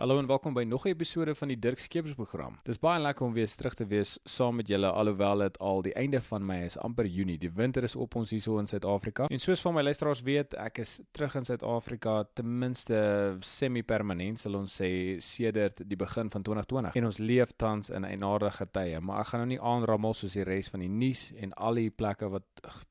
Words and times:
Hallo 0.00 0.18
en 0.18 0.26
welkom 0.26 0.54
by 0.54 0.62
nog 0.62 0.84
'n 0.84 0.88
episode 0.88 1.34
van 1.34 1.48
die 1.48 1.58
Dirk 1.58 1.78
Skeepers 1.78 2.14
program. 2.14 2.58
Dis 2.62 2.78
baie 2.78 3.00
lekker 3.00 3.26
om 3.26 3.32
weer 3.32 3.54
terug 3.54 3.74
te 3.74 3.86
wees 3.86 4.18
saam 4.24 4.56
met 4.56 4.68
julle 4.68 4.90
alhoewel 4.90 5.38
dit 5.38 5.58
al 5.58 5.82
die 5.82 5.92
einde 5.92 6.22
van 6.22 6.46
Mei 6.46 6.64
is, 6.64 6.78
amper 6.78 7.06
Junie. 7.06 7.38
Die 7.38 7.50
winter 7.50 7.82
is 7.82 7.96
op 7.96 8.14
ons 8.14 8.30
hierso 8.30 8.58
in 8.58 8.66
Suid-Afrika. 8.66 9.26
En 9.26 9.38
soos 9.38 9.60
van 9.60 9.74
my 9.74 9.82
luisteraars 9.82 10.22
weet, 10.22 10.54
ek 10.54 10.78
is 10.78 11.00
terug 11.10 11.34
in 11.34 11.44
Suid-Afrika 11.44 12.24
ten 12.32 12.58
minste 12.58 13.36
semi-permanent 13.40 14.40
sal 14.40 14.54
ons 14.54 14.80
sê 14.82 15.18
sedert 15.18 15.88
die 15.88 15.96
begin 15.96 16.30
van 16.30 16.42
2020. 16.42 16.94
En 16.94 17.04
ons 17.04 17.18
leef 17.18 17.52
tans 17.56 17.90
in 17.90 18.00
'n 18.00 18.04
eienaardige 18.04 18.70
tye, 18.70 19.00
maar 19.00 19.20
ek 19.20 19.26
gaan 19.26 19.40
nou 19.40 19.48
nie 19.48 19.60
aanrammel 19.60 20.14
soos 20.14 20.32
die 20.32 20.44
res 20.44 20.68
van 20.68 20.80
die 20.80 20.88
nuus 20.88 21.32
en 21.36 21.52
al 21.52 21.74
die 21.74 21.90
plekke 21.90 22.28
wat 22.28 22.44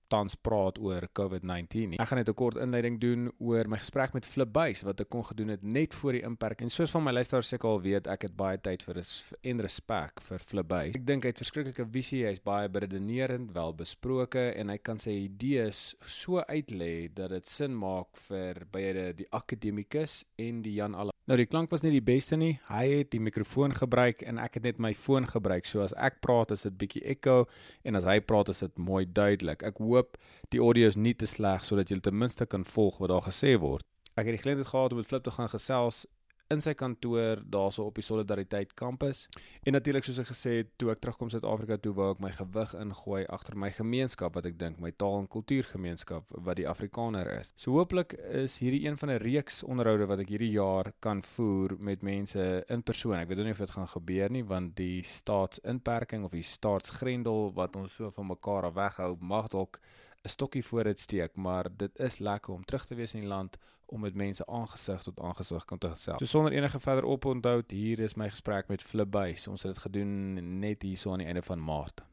tans 0.09 0.35
praat 0.35 0.79
oor 0.81 1.07
COVID-19 1.19 1.93
nie. 1.93 1.99
Ek 2.01 2.09
gaan 2.11 2.19
net 2.21 2.29
'n 2.29 2.37
kort 2.37 2.57
inleiding 2.57 2.99
doen 2.99 3.31
oor 3.37 3.67
my 3.67 3.77
gesprek 3.77 4.13
met 4.13 4.25
Flip 4.25 4.51
Buys 4.51 4.83
wat 4.83 5.01
ek 5.01 5.09
kon 5.09 5.23
gedoen 5.23 5.49
het 5.49 5.63
net 5.63 5.93
voor 5.93 6.11
die 6.11 6.23
inperking. 6.23 6.69
En 6.69 6.69
soos 6.69 6.91
van 6.91 7.03
my 7.03 7.11
luisteraars 7.11 7.47
seker 7.47 7.69
al 7.69 7.81
weet, 7.81 8.07
ek 8.07 8.21
het 8.21 8.35
baie 8.35 8.57
tyd 8.57 8.83
vir 8.83 8.97
is 8.97 9.33
en 9.43 9.61
respek 9.61 10.21
vir 10.21 10.39
Flip 10.39 10.67
Buys. 10.67 10.95
Ek 10.95 11.05
dink 11.05 11.23
hy 11.23 11.29
het 11.29 11.37
verskriklike 11.37 11.85
visie, 11.91 12.25
hy's 12.25 12.39
baie 12.39 12.69
beredenerend, 12.69 13.53
wel 13.53 13.73
besproke 13.73 14.53
en 14.55 14.69
hy 14.69 14.77
kan 14.77 14.99
sy 14.99 15.11
idees 15.11 15.95
so 16.01 16.43
uitlê 16.49 17.13
dat 17.13 17.29
dit 17.29 17.47
sin 17.47 17.75
maak 17.75 18.07
vir 18.27 18.65
beide 18.71 19.13
die 19.13 19.27
akademikus 19.31 20.23
en 20.37 20.61
die 20.61 20.73
Jan 20.73 20.95
Alle. 20.95 21.13
Nou 21.29 21.35
die 21.37 21.45
klank 21.45 21.69
was 21.69 21.83
nie 21.85 21.91
die 21.93 22.01
beste 22.01 22.39
nie. 22.41 22.55
Hy 22.71 22.85
het 22.89 23.11
die 23.13 23.19
mikrofoon 23.21 23.75
gebruik 23.77 24.23
en 24.25 24.39
ek 24.41 24.55
het 24.57 24.63
net 24.65 24.79
my 24.81 24.95
foon 24.97 25.27
gebruik. 25.29 25.67
So 25.69 25.83
as 25.83 25.93
ek 25.93 26.17
praat 26.25 26.55
is 26.55 26.65
dit 26.65 26.79
bietjie 26.81 27.03
echo 27.05 27.43
en 27.85 27.99
as 27.99 28.07
hy 28.09 28.15
praat 28.25 28.49
is 28.49 28.63
dit 28.63 28.81
mooi 28.81 29.03
duidelik. 29.05 29.61
Ek 29.61 29.77
hoop 29.99 30.17
die 30.53 30.61
audio 30.63 30.89
is 30.89 30.97
nie 30.97 31.13
te 31.13 31.27
sleg 31.29 31.65
sodat 31.67 31.91
jy 31.91 31.99
ten 32.03 32.17
minste 32.17 32.47
kan 32.49 32.65
volg 32.65 32.97
wat 33.03 33.11
daar 33.13 33.27
gesê 33.27 33.57
word. 33.61 33.85
Ek 34.15 34.25
het 34.27 34.35
die 34.35 34.41
geleentheid 34.43 34.71
gehad 34.71 34.95
om 34.95 34.99
met 34.99 35.07
Flip 35.07 35.23
te 35.23 35.35
gaan 35.35 35.51
gesels 35.51 36.05
in 36.49 36.61
sy 36.63 36.73
kantoor 36.73 37.43
daarso 37.45 37.85
op 37.85 37.99
die 37.99 38.03
Solidariteit 38.05 38.73
kampus. 38.79 39.27
En 39.67 39.75
natuurlik 39.77 40.05
soos 40.07 40.21
ek 40.23 40.31
gesê 40.31 40.53
het, 40.59 40.71
toe 40.81 40.89
ek 40.93 41.01
terugkom 41.03 41.29
Suid-Afrika 41.29 41.77
toe 41.77 41.93
wou 41.97 42.07
ek 42.15 42.23
my 42.23 42.31
gewig 42.33 42.73
ingooi 42.79 43.21
agter 43.29 43.57
my 43.59 43.69
gemeenskap 43.75 44.33
wat 44.37 44.47
ek 44.49 44.57
dink 44.57 44.79
my 44.81 44.89
taal 44.97 45.19
en 45.21 45.29
kultuurgemeenskap 45.29 46.25
wat 46.47 46.57
die 46.57 46.67
Afrikaner 46.69 47.29
is. 47.35 47.53
So 47.53 47.77
hooplik 47.77 48.17
is 48.41 48.57
hierdie 48.63 48.81
een 48.87 48.97
van 48.97 49.13
'n 49.13 49.21
reeks 49.21 49.61
onderhoude 49.63 50.09
wat 50.09 50.25
ek 50.25 50.33
hierdie 50.33 50.51
jaar 50.57 50.91
kan 50.99 51.21
voer 51.21 51.77
met 51.77 52.01
mense 52.01 52.65
in 52.67 52.83
persoon. 52.83 53.19
Ek 53.19 53.27
weet 53.29 53.43
nie 53.45 53.51
of 53.51 53.57
dit 53.65 53.77
gaan 53.77 53.87
gebeur 53.87 54.29
nie 54.31 54.43
want 54.43 54.75
die 54.75 55.03
staatsinperking 55.03 56.23
of 56.23 56.31
die 56.31 56.43
staatsgrendel 56.43 57.53
wat 57.53 57.75
ons 57.75 57.93
so 57.93 58.09
van 58.09 58.27
mekaar 58.27 58.65
af 58.65 58.73
weghou 58.73 59.17
mag 59.21 59.47
dalk 59.49 59.79
'n 60.25 60.29
stokkie 60.29 60.65
voor 60.65 60.83
dit 60.83 60.99
steek, 60.99 61.35
maar 61.35 61.69
dit 61.77 61.99
is 61.99 62.19
lekker 62.19 62.53
om 62.53 62.65
terug 62.65 62.85
te 62.85 62.95
wees 62.95 63.13
in 63.13 63.21
die 63.21 63.29
land 63.29 63.57
om 63.89 64.01
met 64.01 64.15
mense 64.15 64.45
aangesig 64.45 65.01
tot 65.03 65.19
aangesig 65.19 65.65
kan 65.65 65.77
te 65.77 65.89
gesels. 65.89 66.21
So 66.21 66.25
sonder 66.25 66.53
enige 66.53 66.79
verder 66.79 67.05
oponthou, 67.09 67.63
hier 67.67 67.99
is 67.99 68.15
my 68.15 68.29
gesprek 68.29 68.67
met 68.67 68.83
Flip 68.85 69.09
Buys. 69.11 69.47
Ons 69.47 69.63
het 69.63 69.73
dit 69.73 69.81
gedoen 69.81 70.37
net 70.59 70.85
hier 70.85 70.97
so 70.97 71.11
aan 71.11 71.23
die 71.23 71.27
einde 71.27 71.41
van 71.41 71.63
Maart. 71.63 72.03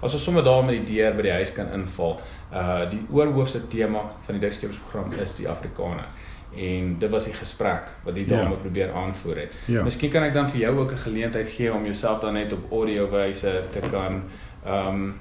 As 0.00 0.14
ons 0.16 0.24
sommer 0.24 0.44
daar 0.44 0.64
met 0.64 0.78
die 0.80 0.96
deur 0.96 1.14
by 1.16 1.22
die 1.28 1.36
huis 1.36 1.52
kan 1.52 1.68
inval, 1.76 2.18
uh 2.52 2.88
die 2.90 3.00
oorhoofse 3.12 3.66
tema 3.68 4.06
van 4.26 4.38
die 4.38 4.44
dikskepersprogram 4.46 5.12
is 5.20 5.36
die 5.36 5.48
Afrikaner. 5.48 6.08
En 6.56 6.96
dit 6.98 7.10
was 7.10 7.28
die 7.28 7.34
gesprek 7.36 7.92
wat 8.04 8.16
die 8.16 8.26
dame 8.26 8.56
ja. 8.56 8.60
probeer 8.62 8.92
aanvoer 8.92 9.44
het. 9.44 9.58
Ja. 9.70 9.84
Miskien 9.86 10.10
kan 10.10 10.24
ek 10.26 10.34
dan 10.34 10.48
vir 10.50 10.64
jou 10.64 10.72
ook 10.78 10.92
'n 10.92 11.04
geleentheid 11.04 11.48
gee 11.48 11.72
om 11.72 11.84
jouself 11.84 12.20
dan 12.20 12.34
net 12.34 12.52
op 12.52 12.72
audio 12.72 13.10
wyse 13.10 13.60
te 13.70 13.80
kan 13.80 14.22
ehm 14.64 14.88
um, 14.88 15.18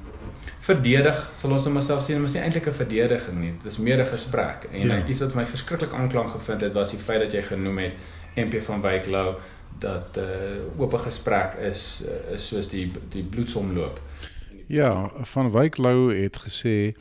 verdedig 0.59 1.29
sal 1.33 1.51
ons 1.51 1.63
nou 1.63 1.73
myself 1.73 2.03
sê, 2.03 2.15
maar 2.15 2.29
is 2.29 2.33
nie 2.33 2.41
eintlik 2.41 2.67
'n 2.67 2.73
verdediging 2.73 3.39
nie. 3.39 3.53
Dit 3.63 3.71
is 3.71 3.77
meer 3.77 3.99
'n 4.01 4.05
gesprek. 4.05 4.67
En 4.71 4.87
ja. 4.87 5.05
iets 5.05 5.19
wat 5.19 5.35
my 5.35 5.45
verskriklik 5.45 5.93
aanklank 5.93 6.29
gevind 6.29 6.61
het 6.61 6.73
was 6.73 6.89
die 6.89 6.99
feit 6.99 7.21
dat 7.21 7.31
jy 7.31 7.43
genoem 7.43 7.77
het 7.77 7.93
MP 8.35 8.61
van 8.63 8.81
Wyk 8.81 9.05
Lou 9.05 9.35
dat 9.79 10.17
'n 10.17 10.19
uh, 10.19 10.81
oop 10.81 10.93
gesprek 10.93 11.53
is 11.53 12.01
uh, 12.05 12.33
is 12.33 12.47
soos 12.47 12.67
die 12.67 12.91
die 13.09 13.23
bloedsomloop. 13.23 14.01
Ja, 14.67 15.11
van 15.21 15.51
Wyk 15.51 15.77
Lou 15.77 16.13
het 16.15 16.37
gesê 16.37 16.97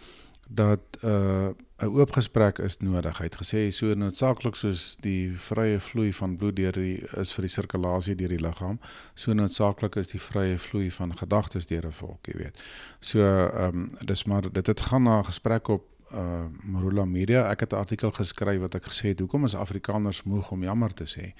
dat 0.48 0.80
uh 1.04 1.48
'n 1.78 1.86
oop 1.86 2.10
gesprek 2.12 2.58
is 2.58 2.78
nodig. 2.78 3.18
Hy 3.18 3.24
het 3.24 3.36
gesê 3.38 3.60
so 3.70 3.94
noodsaaklik 3.94 4.56
soos 4.56 4.96
die 5.00 5.30
vrye 5.30 5.78
vloei 5.78 6.12
van 6.12 6.36
bloed 6.36 6.56
deur 6.56 6.72
die 6.72 6.96
is 7.20 7.32
vir 7.36 7.46
die 7.46 7.52
sirkulasie 7.54 8.16
deur 8.18 8.34
die 8.34 8.42
liggaam, 8.42 8.80
so 9.14 9.32
noodsaaklik 9.32 9.96
is 9.96 10.10
die 10.10 10.20
vrye 10.20 10.58
vloei 10.58 10.90
van 10.90 11.14
gedagtes 11.16 11.66
deur 11.66 11.86
'n 11.86 11.92
volk, 11.92 12.26
jy 12.26 12.38
weet. 12.38 12.58
So 13.00 13.20
ehm 13.20 13.68
um, 13.68 13.90
dis 14.04 14.24
maar 14.24 14.50
dit 14.52 14.66
het 14.66 14.80
gaan 14.80 15.02
na 15.02 15.20
'n 15.20 15.24
gesprek 15.24 15.68
op 15.68 15.84
uh 16.12 16.46
Marula 16.62 17.04
Media. 17.04 17.50
Ek 17.50 17.60
het 17.60 17.72
'n 17.72 17.76
artikel 17.76 18.10
geskryf 18.10 18.60
wat 18.60 18.74
ek 18.74 18.84
gesê 18.84 19.08
het 19.08 19.18
hoekom 19.18 19.44
is 19.44 19.54
Afrikaners 19.54 20.22
moeg 20.22 20.50
om 20.50 20.62
jammer 20.62 20.94
te 20.94 21.04
sê. 21.04 21.32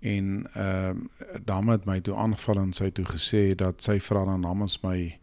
En 0.00 0.46
ehm 0.54 0.98
uh, 1.20 1.40
dame 1.44 1.72
het 1.72 1.84
my 1.84 2.00
toe 2.00 2.14
aangeval 2.14 2.56
en 2.56 2.72
sy 2.72 2.90
toe 2.90 3.04
gesê 3.04 3.54
dat 3.54 3.82
sy 3.82 4.00
vra 4.00 4.24
dan 4.24 4.40
namens 4.40 4.80
my 4.82 5.18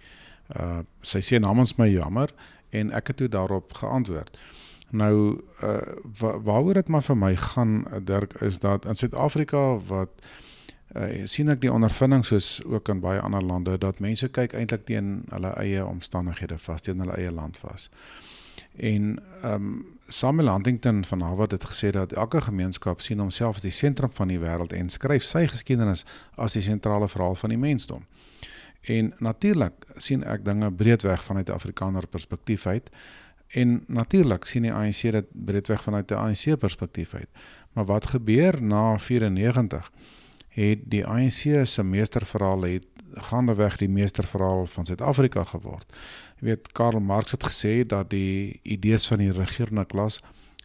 uh 0.60 0.82
sy 1.02 1.22
sê 1.22 1.40
namens 1.40 1.76
my 1.78 1.88
jammer 1.90 2.34
en 2.70 2.92
ek 2.92 3.08
het 3.08 3.18
toe 3.18 3.28
daarop 3.28 3.74
geantwoord. 3.74 4.38
Nou 4.92 5.42
uh 5.64 5.82
waaroor 6.44 6.74
dit 6.74 6.88
maar 6.88 7.04
vir 7.04 7.18
my 7.18 7.36
gaan 7.36 7.86
Dirk 8.04 8.34
is 8.42 8.60
dat 8.60 8.86
in 8.86 8.96
Suid-Afrika 8.96 9.78
wat 9.88 10.10
uh 10.96 11.26
sien 11.26 11.50
ek 11.50 11.62
die 11.62 11.72
ondervinding 11.72 12.26
soos 12.26 12.60
ook 12.66 12.90
in 12.90 13.00
baie 13.00 13.20
ander 13.20 13.44
lande 13.44 13.78
dat 13.78 14.00
mense 14.00 14.28
kyk 14.28 14.54
eintlik 14.54 14.86
teen 14.86 15.24
hulle 15.30 15.54
eie 15.56 15.86
omstandighede 15.86 16.58
vas, 16.58 16.82
teen 16.82 17.00
hulle 17.00 17.16
eie 17.16 17.32
land 17.32 17.58
vas. 17.58 17.90
En 18.76 19.18
ehm 19.42 19.54
um, 19.54 20.00
Samuel 20.12 20.52
Huntington 20.52 21.06
van 21.06 21.22
Harvard 21.22 21.52
het 21.52 21.66
gesê 21.66 21.90
dat 21.90 22.12
elke 22.12 22.42
gemeenskap 22.42 23.02
sien 23.02 23.20
homself 23.20 23.56
as 23.56 23.62
die 23.62 23.72
sentrum 23.72 24.12
van 24.12 24.28
die 24.28 24.40
wêreld 24.40 24.74
en 24.74 24.90
skryf 24.90 25.24
sy 25.24 25.46
geskiedenis 25.48 26.04
as 26.36 26.54
die 26.54 26.62
sentrale 26.62 27.08
verhaal 27.08 27.36
van 27.36 27.50
die 27.50 27.58
mensdom. 27.58 28.04
En 28.82 29.14
natuurlik 29.18 29.86
sien 29.96 30.24
ek 30.24 30.46
dinge 30.46 30.72
breedweg 30.72 31.24
vanuit 31.24 31.50
'n 31.50 31.54
Afrikaner 31.54 32.08
perspektief 32.08 32.66
uit. 32.66 32.90
En 33.48 33.84
natuurlik 33.88 34.46
sien 34.46 34.62
die 34.62 34.74
ANC 34.74 35.02
dit 35.02 35.26
breedweg 35.32 35.84
vanuit 35.84 36.12
'n 36.12 36.16
ANC 36.16 36.58
perspektief 36.60 37.14
uit. 37.14 37.30
Maar 37.74 37.86
wat 37.86 38.06
gebeur 38.06 38.62
na 38.62 38.98
94 38.98 39.92
het 40.48 40.80
die 40.86 41.06
ANC 41.06 41.66
se 41.66 41.84
meesterverhaal 41.84 42.62
het 42.62 42.88
gaandeweg 43.12 43.78
die 43.78 43.90
meesterverhaal 43.90 44.66
van 44.66 44.86
Suid-Afrika 44.86 45.44
geword. 45.44 45.94
Jy 46.40 46.46
weet 46.46 46.72
Karl 46.72 47.00
Marx 47.00 47.32
het 47.32 47.44
gesê 47.44 47.86
dat 47.88 48.10
die 48.10 48.60
idees 48.64 49.08
van 49.08 49.18
die 49.18 49.32
regerende 49.32 49.86
klas 49.86 50.20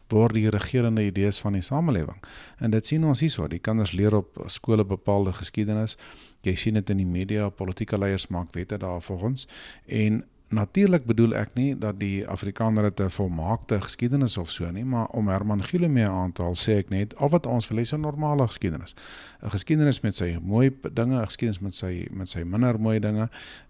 word 0.08 0.34
die 0.34 0.50
regerende 0.50 1.02
idees 1.02 1.38
van 1.42 1.52
die 1.52 1.64
samelewing. 1.64 2.18
En 2.62 2.70
dit 2.70 2.86
sien 2.86 3.04
ons 3.04 3.20
hierso, 3.20 3.48
die 3.50 3.58
kinders 3.58 3.92
leer 3.92 4.14
op 4.14 4.38
skole 4.46 4.84
bepaalde 4.84 5.32
geskiedenis 5.32 5.96
jy 6.42 6.54
sien 6.54 6.74
dit 6.74 6.90
in 6.90 6.96
die 6.96 7.06
media, 7.06 7.50
politieke 7.50 7.98
leiers 7.98 8.28
maak 8.28 8.54
wette 8.54 8.78
daar 8.78 9.02
volgens 9.02 9.48
en 9.86 10.24
natuurlik 10.54 11.06
bedoel 11.06 11.34
ek 11.34 11.56
nie 11.58 11.72
dat 11.78 11.98
die 11.98 12.26
Afrikaner 12.28 12.82
dit 12.82 13.00
'n 13.00 13.10
volmaakte 13.10 13.80
geskiedenis 13.80 14.36
of 14.36 14.50
so 14.50 14.70
nie, 14.70 14.84
maar 14.84 15.06
om 15.06 15.28
Herman 15.28 15.64
Giele 15.64 15.88
mee 15.88 16.06
aan 16.06 16.32
te 16.32 16.42
haal 16.42 16.54
sê 16.54 16.78
ek 16.78 16.90
net 16.90 17.16
al 17.16 17.28
wat 17.28 17.46
ons 17.46 17.68
hê 17.68 17.78
is 17.78 17.92
'n 17.92 18.00
normale 18.00 18.46
geskiedenis. 18.46 18.94
'n 19.42 19.50
Geskiedenis 19.50 20.00
met 20.00 20.14
sy 20.16 20.38
mooi 20.42 20.70
dinge, 20.92 21.20
'n 21.20 21.26
geskiedenis 21.26 21.60
met 21.60 21.74
sy 21.74 22.06
met 22.10 22.28
sy 22.28 22.42
minder 22.42 22.80
mooi 22.80 23.00
dinge. 23.00 23.28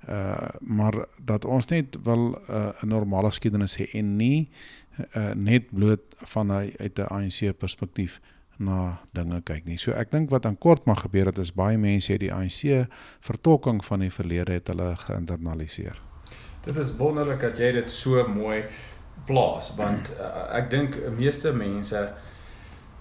Uh 0.09 0.48
maar 0.60 1.06
dat 1.25 1.44
ons 1.44 1.66
net 1.66 1.97
wil 2.03 2.19
'n 2.19 2.53
uh, 2.53 2.72
'n 2.83 2.88
normale 2.88 3.27
geskiedenis 3.27 3.77
hê 3.78 3.94
en 3.94 4.16
nie 4.16 4.48
uh, 5.16 5.33
net 5.34 5.71
bloot 5.71 6.00
van 6.16 6.50
uit 6.50 6.98
'n 6.98 7.09
ANC 7.09 7.59
perspektief 7.59 8.21
na 8.59 8.99
dinge 9.17 9.41
kyk 9.44 9.65
nie. 9.67 9.78
So 9.78 9.93
ek 9.93 10.11
dink 10.11 10.31
wat 10.31 10.47
aan 10.47 10.59
kort 10.59 10.87
mag 10.87 11.03
gebeur 11.05 11.31
dat 11.31 11.39
is 11.39 11.53
baie 11.55 11.78
mense 11.78 12.12
het 12.12 12.21
die 12.21 12.33
ANC 12.33 12.89
vertolking 13.21 13.84
van 13.84 14.05
die 14.05 14.12
verlede 14.12 14.53
het 14.53 14.69
hulle 14.72 14.94
geïnternaliseer. 15.06 16.00
Dit 16.65 16.77
is 16.77 16.95
wonderlik 16.99 17.41
dat 17.41 17.59
jy 17.59 17.72
dit 17.72 17.91
so 17.91 18.25
mooi 18.28 18.65
plaas 19.27 19.72
want 19.77 20.11
uh, 20.21 20.49
ek 20.59 20.71
dink 20.71 20.99
meeste 21.19 21.53
mense 21.53 22.00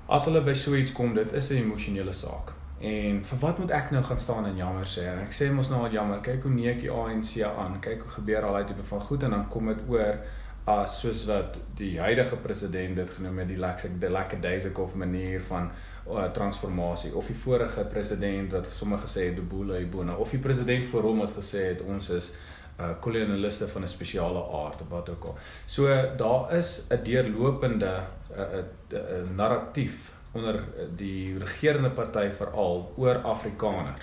as 0.05 0.27
hulle 0.29 0.43
by 0.45 0.53
so 0.53 0.75
iets 0.77 0.93
kom 0.93 1.15
dit 1.15 1.33
is 1.33 1.49
'n 1.51 1.63
emosionele 1.63 2.13
saak. 2.13 2.53
En 2.79 3.23
vir 3.25 3.39
wat 3.39 3.57
moet 3.59 3.71
ek 3.71 3.91
nou 3.91 4.03
gaan 4.03 4.19
staan 4.19 4.45
en 4.45 4.55
jammer 4.55 4.85
sê? 4.85 5.07
En 5.07 5.19
ek 5.23 5.33
sê 5.33 5.51
mos 5.51 5.69
nou 5.69 5.83
al 5.83 5.91
jammer, 5.91 6.19
kyk 6.19 6.43
hoe 6.43 6.51
neek 6.51 6.81
die 6.81 6.91
ANC 6.91 7.41
aan, 7.41 7.79
kyk 7.79 8.01
hoe 8.01 8.11
gebeur 8.11 8.43
al 8.43 8.53
daai 8.53 8.65
tipe 8.65 8.83
van 8.83 9.01
goed 9.01 9.23
en 9.23 9.29
dan 9.29 9.47
kom 9.47 9.71
dit 9.71 9.79
oor 9.87 10.19
as 10.65 10.99
soos 10.99 11.25
wat 11.29 11.57
die 11.77 11.99
huidige 11.99 12.37
president 12.41 12.95
dit 12.97 13.09
genoem 13.17 13.43
het 13.43 13.49
die 13.51 13.59
lekker 13.61 13.91
die 14.01 14.09
lekker 14.09 14.41
Duisekhof 14.41 14.95
manier 14.97 15.43
van 15.45 15.69
uh, 16.09 16.25
transformasie 16.33 17.13
of 17.15 17.27
die 17.29 17.37
vorige 17.37 17.85
president 17.85 18.51
wat 18.51 18.71
sommige 18.73 19.05
gesê 19.05 19.27
het 19.29 19.37
Dubula 19.37 19.77
Ibona 19.77 20.15
of 20.17 20.33
die 20.33 20.41
president 20.41 20.87
voor 20.89 21.05
hom 21.05 21.21
wat 21.21 21.37
gesê 21.37 21.69
het 21.73 21.85
ons 21.85 22.09
is 22.09 22.33
uh 22.75 22.89
kolonialiste 22.99 23.67
van 23.71 23.83
'n 23.83 23.87
spesiale 23.87 24.41
aard 24.63 24.81
of 24.81 24.89
wat 24.89 25.09
ook 25.09 25.23
al. 25.23 25.37
So 25.65 25.85
daar 26.17 26.57
is 26.57 26.81
'n 26.89 27.03
deurlopende 27.03 28.03
'n 28.29 28.39
uh, 28.39 28.57
uh, 28.57 28.99
uh, 28.99 29.29
narratief 29.35 30.11
onder 30.31 30.63
die 30.95 31.37
regerende 31.37 31.89
party 31.89 32.29
veral 32.37 32.93
oor 32.97 33.17
Afrikaners. 33.17 34.01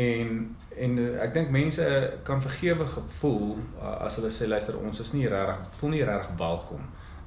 En 0.00 0.56
en 0.80 0.98
ek 1.20 1.32
dink 1.34 1.50
mense 1.50 1.84
kan 2.22 2.42
vergewe 2.42 2.86
gevoel 2.86 3.56
as 3.80 4.16
hulle 4.16 4.30
sê 4.32 4.46
luister 4.48 4.78
ons 4.78 5.00
is 5.02 5.12
nie 5.12 5.26
regtig 5.28 5.78
voel 5.80 5.90
nie 5.96 6.04
regtig 6.06 6.36
welkom 6.38 6.84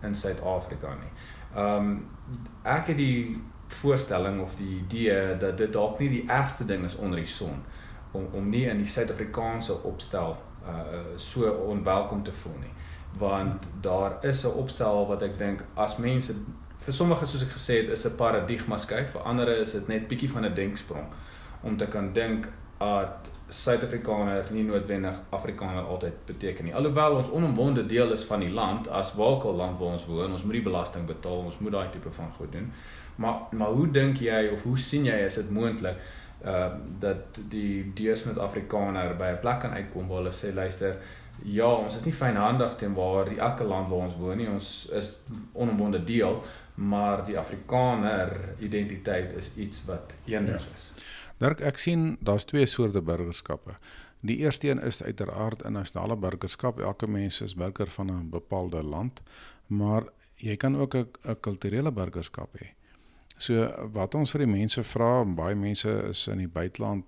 in 0.07 0.15
Suid-Afrika 0.15 0.93
nie. 0.99 1.11
Um 1.63 1.91
ek 2.63 2.93
het 2.93 2.97
die 2.97 3.41
voorstelling 3.81 4.39
of 4.41 4.55
die 4.55 4.77
idee 4.79 5.37
dat 5.37 5.57
dit 5.57 5.73
dalk 5.73 5.99
nie 5.99 6.09
die 6.09 6.23
ergste 6.27 6.65
ding 6.65 6.85
is 6.85 6.95
onder 6.95 7.19
die 7.19 7.29
son 7.29 7.61
om 8.11 8.27
om 8.31 8.49
nie 8.49 8.65
in 8.69 8.81
die 8.83 8.89
Suid-Afrikaanse 8.95 9.81
opstel 9.83 10.37
uh 10.63 11.17
so 11.17 11.51
onwelkom 11.67 12.23
te 12.23 12.31
voel 12.31 12.57
nie 12.59 12.73
want 13.19 13.67
daar 13.81 14.17
is 14.21 14.43
'n 14.45 14.57
opstel 14.63 15.07
wat 15.07 15.21
ek 15.21 15.37
dink 15.37 15.63
as 15.75 15.97
mense 15.97 16.35
vir 16.77 16.93
sommige 16.93 17.25
soos 17.25 17.43
ek 17.43 17.55
gesê 17.57 17.73
het 17.81 17.89
is 17.89 18.05
'n 18.05 18.15
paradigma 18.15 18.77
skuif 18.77 19.11
vir 19.11 19.21
ander 19.21 19.47
is 19.57 19.71
dit 19.71 19.87
net 19.87 20.07
bietjie 20.07 20.31
van 20.31 20.45
'n 20.45 20.53
denksprong 20.53 21.07
om 21.61 21.77
te 21.77 21.87
kan 21.87 22.13
dink 22.13 22.47
dat 22.83 23.31
Suid-Afrikaner 23.53 24.47
nie 24.51 24.63
noodwendig 24.63 25.19
Afrikaner 25.29 25.83
altyd 25.83 26.25
beteken 26.25 26.65
nie. 26.65 26.75
Alhoewel 26.75 27.19
ons 27.19 27.29
onomwonde 27.29 27.85
deel 27.85 28.11
is 28.15 28.23
van 28.25 28.39
die 28.39 28.49
land 28.49 28.87
as 28.87 29.13
walkel 29.19 29.55
land 29.55 29.79
waar 29.79 29.97
ons 29.99 30.05
woon, 30.09 30.31
ons 30.31 30.43
moet 30.43 30.57
die 30.57 30.65
belasting 30.65 31.05
betaal, 31.05 31.45
ons 31.51 31.59
moet 31.59 31.75
daai 31.75 31.89
tipe 31.93 32.11
van 32.11 32.31
goed 32.37 32.51
doen. 32.51 32.71
Maar 33.15 33.35
maar 33.51 33.75
hoe 33.77 33.87
dink 33.91 34.17
jy 34.17 34.47
of 34.53 34.63
hoe 34.63 34.77
sien 34.77 35.05
jy 35.05 35.19
is 35.27 35.39
dit 35.41 35.51
moontlik 35.59 35.99
uh 36.43 36.69
dat 36.99 37.39
die 37.49 37.91
deursnit 37.95 38.39
Afrikaner 38.41 39.13
by 39.19 39.29
'n 39.35 39.43
plek 39.45 39.59
kan 39.59 39.77
uitkom 39.77 40.07
waar 40.07 40.23
hulle 40.23 40.33
sê 40.33 40.53
luister 40.53 40.97
ja, 41.41 41.67
ons 41.67 41.95
is 41.95 42.05
nie 42.05 42.13
fynhandig 42.13 42.75
teenoor 42.79 43.29
die 43.29 43.39
elke 43.39 43.63
land 43.63 43.89
waar 43.89 44.05
ons 44.07 44.17
woon 44.19 44.37
nie. 44.37 44.49
Ons 44.49 44.87
is 44.91 45.19
onomwonde 45.53 46.03
deel, 46.03 46.43
maar 46.75 47.25
die 47.25 47.37
Afrikaner 47.37 48.33
identiteit 48.59 49.33
is 49.33 49.51
iets 49.55 49.85
wat 49.85 50.13
eenders 50.25 50.63
ja. 50.63 50.73
is. 50.73 50.91
Dirk, 51.37 51.61
ek 51.61 51.77
sien 51.77 52.17
daar's 52.21 52.45
twee 52.45 52.65
soorte 52.65 53.01
burgerskappe. 53.01 53.77
Die 54.23 54.37
eerste 54.37 54.69
een 54.69 54.81
is 54.81 55.03
uiteraard 55.03 55.63
'n 55.65 55.73
nasionale 55.73 56.15
burgerskap. 56.15 56.79
Elke 56.79 57.07
mens 57.07 57.41
is 57.41 57.55
burger 57.55 57.89
van 57.89 58.11
'n 58.11 58.29
bepaalde 58.29 58.83
land, 58.83 59.21
maar 59.67 60.03
jy 60.35 60.55
kan 60.55 60.77
ook 60.77 60.95
'n 60.95 61.39
kulturele 61.39 61.91
burgerskap 61.91 62.49
hê. 62.59 62.67
So 63.37 63.87
wat 63.93 64.15
ons 64.15 64.31
vir 64.31 64.45
die 64.45 64.53
mense 64.53 64.83
vra, 64.83 65.23
baie 65.25 65.55
mense 65.55 65.89
is 66.09 66.27
in 66.27 66.37
die 66.37 66.47
buiteland 66.47 67.03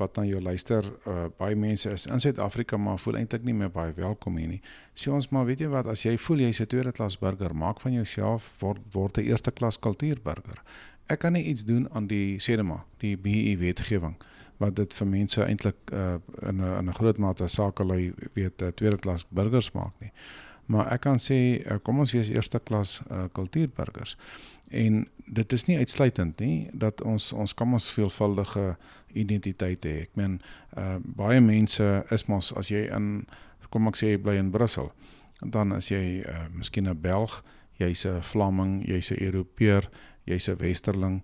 wat 0.00 0.16
na 0.16 0.24
jou 0.24 0.40
luister, 0.40 0.86
uh, 1.06 1.26
baie 1.38 1.56
mense 1.56 1.90
is 1.92 2.06
in 2.06 2.20
Suid-Afrika 2.20 2.76
maar 2.80 2.98
voel 2.98 3.20
eintlik 3.20 3.44
nie 3.44 3.54
meer 3.54 3.70
baie 3.70 3.92
welkom 3.92 4.38
hier 4.40 4.48
nie. 4.48 4.60
Sê 4.96 5.12
ons 5.12 5.28
maar, 5.28 5.44
weet 5.48 5.60
jy 5.60 5.68
wat, 5.68 5.86
as 5.92 6.04
jy 6.06 6.16
voel 6.18 6.46
jy's 6.46 6.60
'n 6.60 6.66
tweede 6.66 6.92
klas 6.92 7.18
burger, 7.18 7.54
maak 7.54 7.80
van 7.80 7.92
jouself 7.92 8.60
word 8.60 8.80
word 8.94 9.18
'n 9.18 9.28
eerste 9.28 9.50
klas 9.50 9.78
kultuurburger. 9.78 10.62
Ek 11.10 11.18
kan 11.18 11.34
nie 11.34 11.44
iets 11.50 11.64
doen 11.66 11.88
aan 11.92 12.06
die 12.06 12.38
sêdema, 12.38 12.84
die 13.02 13.16
BE 13.18 13.56
wetgewing 13.58 14.14
wat 14.60 14.76
dit 14.76 14.94
vir 14.94 15.08
mense 15.08 15.40
eintlik 15.40 15.90
uh, 15.92 16.18
in 16.48 16.60
'n 16.60 16.78
in 16.78 16.88
'n 16.88 16.94
groot 16.94 17.18
mate 17.18 17.48
sakelei 17.48 18.12
weet 18.34 18.62
'n 18.62 18.72
tweede 18.74 18.98
klas 18.98 19.24
burgers 19.28 19.72
maak 19.72 19.94
nie. 20.00 20.12
Maar 20.66 20.92
ek 20.92 21.00
kan 21.00 21.18
sê 21.18 21.64
uh, 21.64 21.78
kom 21.82 21.98
ons 21.98 22.12
wees 22.12 22.28
eerste 22.28 22.60
klas 22.62 23.00
uh, 23.10 23.24
kultuurburgers. 23.32 24.16
En 24.68 25.08
dit 25.26 25.52
is 25.52 25.64
nie 25.64 25.78
uitsluitend 25.78 26.40
nie 26.40 26.68
dat 26.72 27.02
ons 27.02 27.32
ons 27.32 27.54
kan 27.54 27.72
ons 27.72 27.90
veelvuldige 27.90 28.76
identiteit 29.12 29.84
hê. 29.84 29.96
Ek 30.06 30.14
meen 30.14 30.40
uh 30.78 30.98
baie 31.02 31.40
mense 31.40 32.04
is 32.10 32.26
mos 32.28 32.52
as 32.52 32.70
jy 32.70 32.86
in 32.86 33.26
kom 33.70 33.88
ek 33.88 33.96
sê 33.96 34.12
jy 34.12 34.18
bly 34.18 34.36
in 34.38 34.50
Brussel, 34.50 34.92
dan 35.42 35.72
as 35.72 35.90
jy 35.90 36.22
uh 36.22 36.46
miskien 36.54 36.88
'n 36.88 37.00
Belg, 37.00 37.42
jy's 37.80 38.04
'n 38.06 38.22
Vlaming, 38.22 38.84
jy's 38.86 39.10
'n 39.10 39.24
Europeër, 39.24 39.88
jy's 40.24 40.48
'n 40.48 40.56
Westerling, 40.58 41.22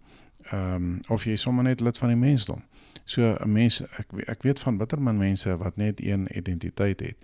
ehm 0.50 0.74
um, 0.74 1.00
of 1.08 1.24
jy 1.24 1.36
sommer 1.36 1.64
net 1.64 1.80
lid 1.80 1.98
van 1.98 2.08
die 2.08 2.16
mensdom. 2.16 2.62
So 3.04 3.36
'n 3.40 3.52
mens 3.52 3.82
ek 3.82 4.06
ek 4.26 4.42
weet 4.42 4.60
van 4.60 4.78
bitter 4.78 5.00
min 5.00 5.18
mense 5.18 5.56
wat 5.56 5.76
net 5.76 6.00
een 6.00 6.28
identiteit 6.36 7.00
het. 7.00 7.16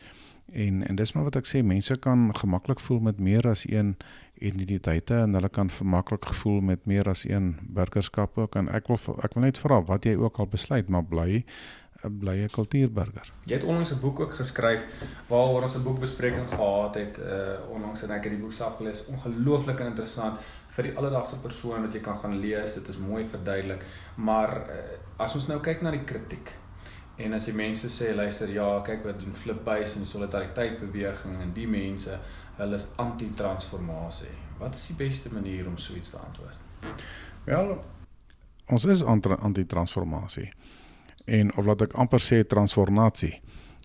En 0.52 0.86
en 0.86 0.96
dis 0.96 1.12
maar 1.12 1.24
wat 1.24 1.36
ek 1.36 1.46
sê, 1.46 1.62
mense 1.64 1.98
kan 1.98 2.34
gemaklik 2.34 2.80
voel 2.80 3.00
met 3.00 3.18
meer 3.18 3.48
as 3.48 3.64
een 3.68 3.96
identiteite 4.42 5.14
en 5.14 5.34
hulle 5.34 5.48
kan 5.48 5.70
vermaklik 5.70 6.24
gevoel 6.24 6.60
met 6.60 6.86
meer 6.86 7.08
as 7.08 7.24
een 7.28 7.56
burgerskap 7.62 8.38
ook 8.38 8.56
en 8.58 8.68
ek 8.74 8.90
wil 8.90 8.98
ek 9.22 9.36
wil 9.36 9.46
net 9.46 9.60
vra 9.62 9.80
wat 9.88 10.08
jy 10.08 10.14
ook 10.18 10.40
al 10.42 10.50
besluit 10.50 10.88
maar 10.88 11.04
bly 11.04 11.44
'n 12.02 12.48
kultuurburger. 12.50 13.32
Jy 13.44 13.54
het 13.54 13.64
onlangs 13.64 13.92
'n 13.92 14.00
boek 14.00 14.20
ook 14.20 14.34
geskryf 14.34 14.84
waaroor 15.28 15.62
ons 15.62 15.76
'n 15.76 15.82
boekbespreking 15.82 16.48
gehad 16.48 16.94
het 16.94 17.18
uh 17.18 17.70
onlangs 17.70 18.02
en 18.02 18.10
ek 18.10 18.24
het 18.24 18.32
die 18.32 18.40
boek 18.40 18.52
self 18.52 18.76
gelees. 18.76 19.04
Ongelooflik 19.06 19.80
interessant 19.80 20.38
vir 20.68 20.82
die 20.82 20.96
alledaagse 20.96 21.38
persoon 21.38 21.82
wat 21.82 21.92
jy 21.92 22.00
kan 22.00 22.16
gaan 22.16 22.38
lees. 22.38 22.74
Dit 22.74 22.88
is 22.88 22.98
mooi 22.98 23.24
verduidelik. 23.24 23.84
Maar 24.14 24.56
uh, 24.56 24.74
as 25.16 25.34
ons 25.34 25.46
nou 25.46 25.60
kyk 25.60 25.82
na 25.82 25.90
die 25.90 26.04
kritiek 26.04 26.52
en 27.16 27.32
as 27.32 27.44
die 27.44 27.54
mense 27.54 27.88
sê 27.88 28.14
luister 28.14 28.50
ja, 28.50 28.80
kyk 28.80 29.04
wat 29.04 29.20
doen 29.20 29.34
Flip 29.34 29.64
Buys 29.64 29.96
en 29.96 30.06
solidariteit 30.06 30.80
beweging 30.80 31.40
en 31.40 31.52
die 31.52 31.68
mense 31.68 32.18
hulle 32.56 32.74
is 32.74 32.86
anti-transformasie. 32.96 34.32
Wat 34.58 34.74
is 34.74 34.86
die 34.86 34.96
beste 34.96 35.32
manier 35.32 35.66
om 35.66 35.78
so 35.78 35.94
iets 35.94 36.10
te 36.10 36.16
antwoord? 36.16 37.02
Wel, 37.44 37.84
ons 38.66 38.84
is 38.84 39.02
anti-transformasie. 39.02 40.52
En 41.24 41.56
of 41.56 41.64
laat 41.64 41.82
ek 41.82 41.92
amper 41.92 42.20
sê 42.20 42.42
transformasie. 42.46 43.40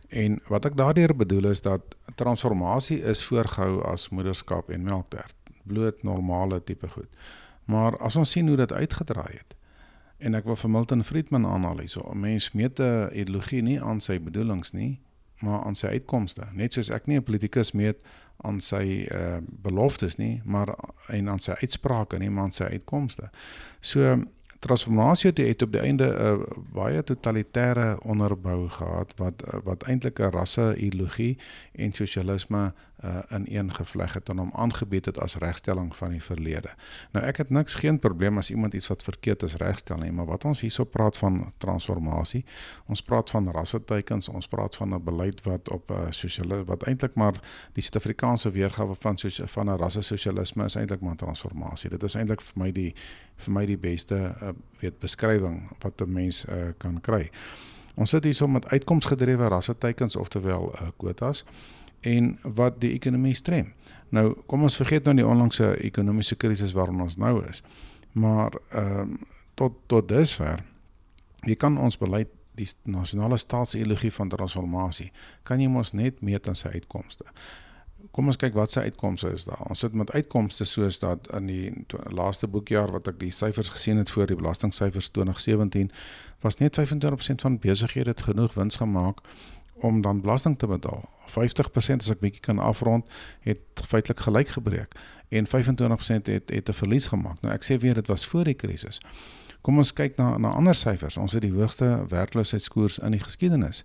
En 0.09 0.39
wat 0.47 0.65
ek 0.65 0.77
daardeur 0.77 1.15
bedoel 1.15 1.51
is 1.51 1.61
dat 1.61 1.95
transformasie 2.15 3.01
is 3.03 3.25
voorgehou 3.27 3.83
as 3.83 4.09
moederskap 4.09 4.69
en 4.69 4.83
melktert, 4.83 5.35
bloot 5.63 6.03
normale 6.03 6.63
tipe 6.63 6.87
goed. 6.87 7.09
Maar 7.65 7.97
as 7.97 8.15
ons 8.15 8.31
sien 8.31 8.47
hoe 8.47 8.57
dit 8.57 8.73
uitgedraai 8.73 9.33
het 9.33 9.55
en 10.17 10.33
ek 10.33 10.47
wil 10.49 10.57
vir 10.57 10.71
Milton 10.73 11.03
Friedman 11.05 11.45
aanhaal 11.45 11.83
hierso, 11.83 12.01
'n 12.09 12.19
mens 12.19 12.51
meet 12.51 12.79
'n 12.79 13.09
ideologie 13.13 13.61
nie 13.61 13.81
aan 13.81 13.99
sy 14.01 14.19
bedoelings 14.19 14.71
nie, 14.73 14.99
maar 15.41 15.63
aan 15.63 15.75
sy 15.75 15.87
uitkomste. 15.87 16.47
Net 16.53 16.73
soos 16.73 16.89
ek 16.89 17.07
nie 17.07 17.17
'n 17.17 17.23
politikus 17.23 17.71
meet 17.71 18.01
aan 18.37 18.59
sy 18.61 19.07
uh, 19.11 19.37
beloftes 19.61 20.15
nie, 20.15 20.41
maar 20.45 20.75
en 21.07 21.29
aan 21.29 21.39
sy 21.39 21.51
uitsprake 21.51 22.17
nie, 22.17 22.29
maar 22.29 22.43
aan 22.43 22.51
sy 22.51 22.63
uitkomste. 22.63 23.29
So 23.79 24.23
transformasie 24.59 25.29
het 25.29 25.61
op 25.61 25.71
die 25.71 25.81
einde 25.81 26.07
'n 26.07 26.39
uh, 26.39 26.57
baie 26.73 27.03
totalitêre 27.03 27.97
onderbou 28.03 28.69
gehad 28.69 29.13
wat 29.15 29.43
uh, 29.45 29.59
wat 29.63 29.83
eintlik 29.83 30.19
'n 30.19 30.31
rasse 30.31 30.75
ideologie 30.75 31.37
en 31.71 31.93
sosialisme 31.93 32.73
uh, 33.03 33.17
in 33.29 33.45
een 33.47 33.73
gevleg 33.73 34.13
het 34.13 34.29
en 34.29 34.37
hom 34.37 34.51
aangebied 34.53 35.05
het 35.05 35.19
as 35.19 35.35
regstelling 35.35 35.95
van 35.95 36.09
die 36.09 36.23
verlede. 36.23 36.69
Nou 37.11 37.25
ek 37.25 37.37
het 37.37 37.49
niks 37.49 37.75
geen 37.75 37.99
probleem 37.99 38.37
as 38.37 38.49
iemand 38.49 38.73
iets 38.73 38.87
wat 38.87 39.03
verkeerd 39.03 39.43
is 39.43 39.55
regstel 39.55 39.97
nie, 39.97 40.11
maar 40.11 40.25
wat 40.25 40.45
ons 40.45 40.61
hierso 40.61 40.83
praat 40.83 41.17
van 41.17 41.51
transformasie, 41.57 42.45
ons 42.85 43.01
praat 43.01 43.29
van 43.29 43.51
rasseteikens, 43.51 44.29
ons 44.29 44.47
praat 44.47 44.75
van 44.75 44.95
'n 44.95 45.03
beleid 45.03 45.43
wat 45.45 45.69
op 45.69 45.91
'n 45.91 45.93
uh, 45.93 46.11
sosiale 46.11 46.63
wat 46.63 46.83
eintlik 46.83 47.15
maar 47.15 47.39
die 47.73 47.83
Suid-Afrikaanse 47.83 48.51
weergawe 48.51 48.95
van 48.95 49.17
soos 49.17 49.41
van 49.45 49.69
'n 49.69 49.77
rasse 49.77 50.01
sosialisme 50.01 50.65
is 50.65 50.75
eintlik 50.75 51.01
maar 51.01 51.15
transformasie. 51.15 51.89
Dit 51.89 52.03
is 52.03 52.15
eintlik 52.15 52.41
vir 52.41 52.63
my 52.63 52.71
die 52.71 52.95
vir 53.35 53.53
my 53.53 53.65
die 53.65 53.77
beste 53.77 54.15
uh, 54.15 54.49
weet 54.79 54.99
beskrywing 54.99 55.69
wat 55.79 56.01
'n 56.01 56.13
mens 56.13 56.45
uh, 56.45 56.73
kan 56.77 57.01
kry. 57.01 57.29
Ons 57.95 58.09
sit 58.09 58.23
hier 58.23 58.33
so 58.33 58.47
met 58.47 58.67
uitkomsgedrewe 58.69 59.47
rasseteikens 59.47 60.15
oftewel 60.15 60.73
uh, 60.73 60.87
quotas 60.97 61.45
en 62.01 62.37
wat 62.43 62.81
die 62.81 62.93
ekonomie 62.93 63.35
strem. 63.35 63.73
Nou 64.09 64.33
kom 64.45 64.63
ons 64.63 64.77
vergeet 64.79 65.05
nou 65.05 65.15
die 65.15 65.27
onlangse 65.27 65.73
ekonomiese 65.83 66.35
krisis 66.35 66.75
waarin 66.77 67.01
ons 67.01 67.17
nou 67.17 67.41
is. 67.49 67.63
Maar 68.11 68.59
ehm 68.71 69.17
uh, 69.17 69.25
tot 69.57 69.73
tot 69.89 70.07
dusver 70.07 70.59
jy 71.45 71.55
kan 71.55 71.77
ons 71.81 71.97
beleid 71.97 72.29
die 72.57 72.67
nasionale 72.89 73.37
staatsideologie 73.37 74.11
van 74.13 74.29
transformasie 74.29 75.11
kan 75.43 75.61
jy 75.61 75.69
mos 75.71 75.93
net 75.93 76.21
meet 76.21 76.47
aan 76.49 76.57
sy 76.57 76.73
uitkomste. 76.75 77.25
Kom 78.13 78.29
ons 78.29 78.37
kyk 78.37 78.53
wat 78.57 78.73
sy 78.73 78.85
uitkomste 78.87 79.31
is 79.33 79.47
daar. 79.49 79.61
Ons 79.69 79.81
sit 79.83 79.93
met 79.97 80.11
uitkomste 80.13 80.65
soos 80.69 80.99
dat 81.01 81.27
in 81.37 81.49
die 81.49 81.71
laaste 82.13 82.47
boekjaar 82.47 82.93
wat 82.93 83.09
ek 83.11 83.19
die 83.21 83.33
syfers 83.33 83.71
gesien 83.73 83.97
het 84.01 84.13
voor 84.13 84.29
die 84.29 84.37
belastingsyfers 84.37 85.09
2017 85.17 85.91
was 86.45 86.59
net 86.61 86.77
25% 86.77 87.45
van 87.45 87.59
besighede 87.61 88.13
het 88.13 88.25
genoeg 88.29 88.53
wins 88.57 88.77
gemaak 88.81 89.21
om 89.85 90.01
dan 90.01 90.21
belasting 90.21 90.57
te 90.57 90.69
betaal. 90.69 91.05
50% 91.29 92.03
as 92.03 92.09
ek 92.09 92.19
bietjie 92.19 92.41
kan 92.41 92.59
afrond, 92.59 93.05
het 93.39 93.59
feitelik 93.85 94.19
gelyk 94.19 94.47
gebreek 94.47 94.95
en 95.29 95.47
25% 95.47 96.27
het 96.31 96.49
het 96.49 96.69
'n 96.69 96.73
verlies 96.73 97.07
gemaak. 97.07 97.41
Nou 97.41 97.53
ek 97.53 97.63
sê 97.63 97.77
weer 97.77 97.93
dit 97.93 98.07
was 98.07 98.25
voor 98.25 98.43
die 98.43 98.53
krisis. 98.53 98.99
Kom 99.61 99.77
ons 99.77 99.93
kyk 99.93 100.17
na 100.17 100.37
na 100.37 100.49
ander 100.49 100.75
syfers. 100.75 101.17
Ons 101.17 101.33
het 101.33 101.41
die 101.41 101.51
hoogste 101.51 102.03
werkloosheidskoers 102.07 102.99
in 102.99 103.11
die 103.11 103.19
geskiedenis. 103.19 103.83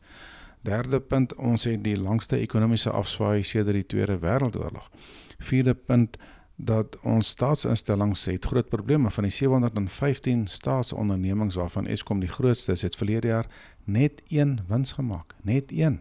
Derde 0.62 1.00
punt, 1.00 1.34
ons 1.34 1.64
het 1.64 1.84
die 1.84 1.96
langste 1.96 2.36
ekonomiese 2.36 2.90
afswaai 2.90 3.42
sedert 3.42 3.74
die 3.74 3.86
Tweede 3.86 4.18
Wêreldoorlog. 4.18 4.90
Vierde 5.38 5.74
punt 5.74 6.16
dat 6.56 6.96
ons 7.02 7.28
staatsinstellings 7.28 8.24
het 8.24 8.44
groot 8.44 8.68
probleme 8.68 9.10
van 9.10 9.26
die 9.26 9.32
715 9.32 10.46
staatsondernemings 10.46 11.54
waarvan 11.54 11.86
Eskom 11.86 12.20
die 12.20 12.30
grootste 12.30 12.72
is, 12.72 12.82
het 12.82 12.96
verlede 12.96 13.26
jaar 13.26 13.46
net 13.84 14.22
een 14.28 14.60
wins 14.68 14.92
gemaak, 14.92 15.34
net 15.42 15.72
een. 15.72 16.00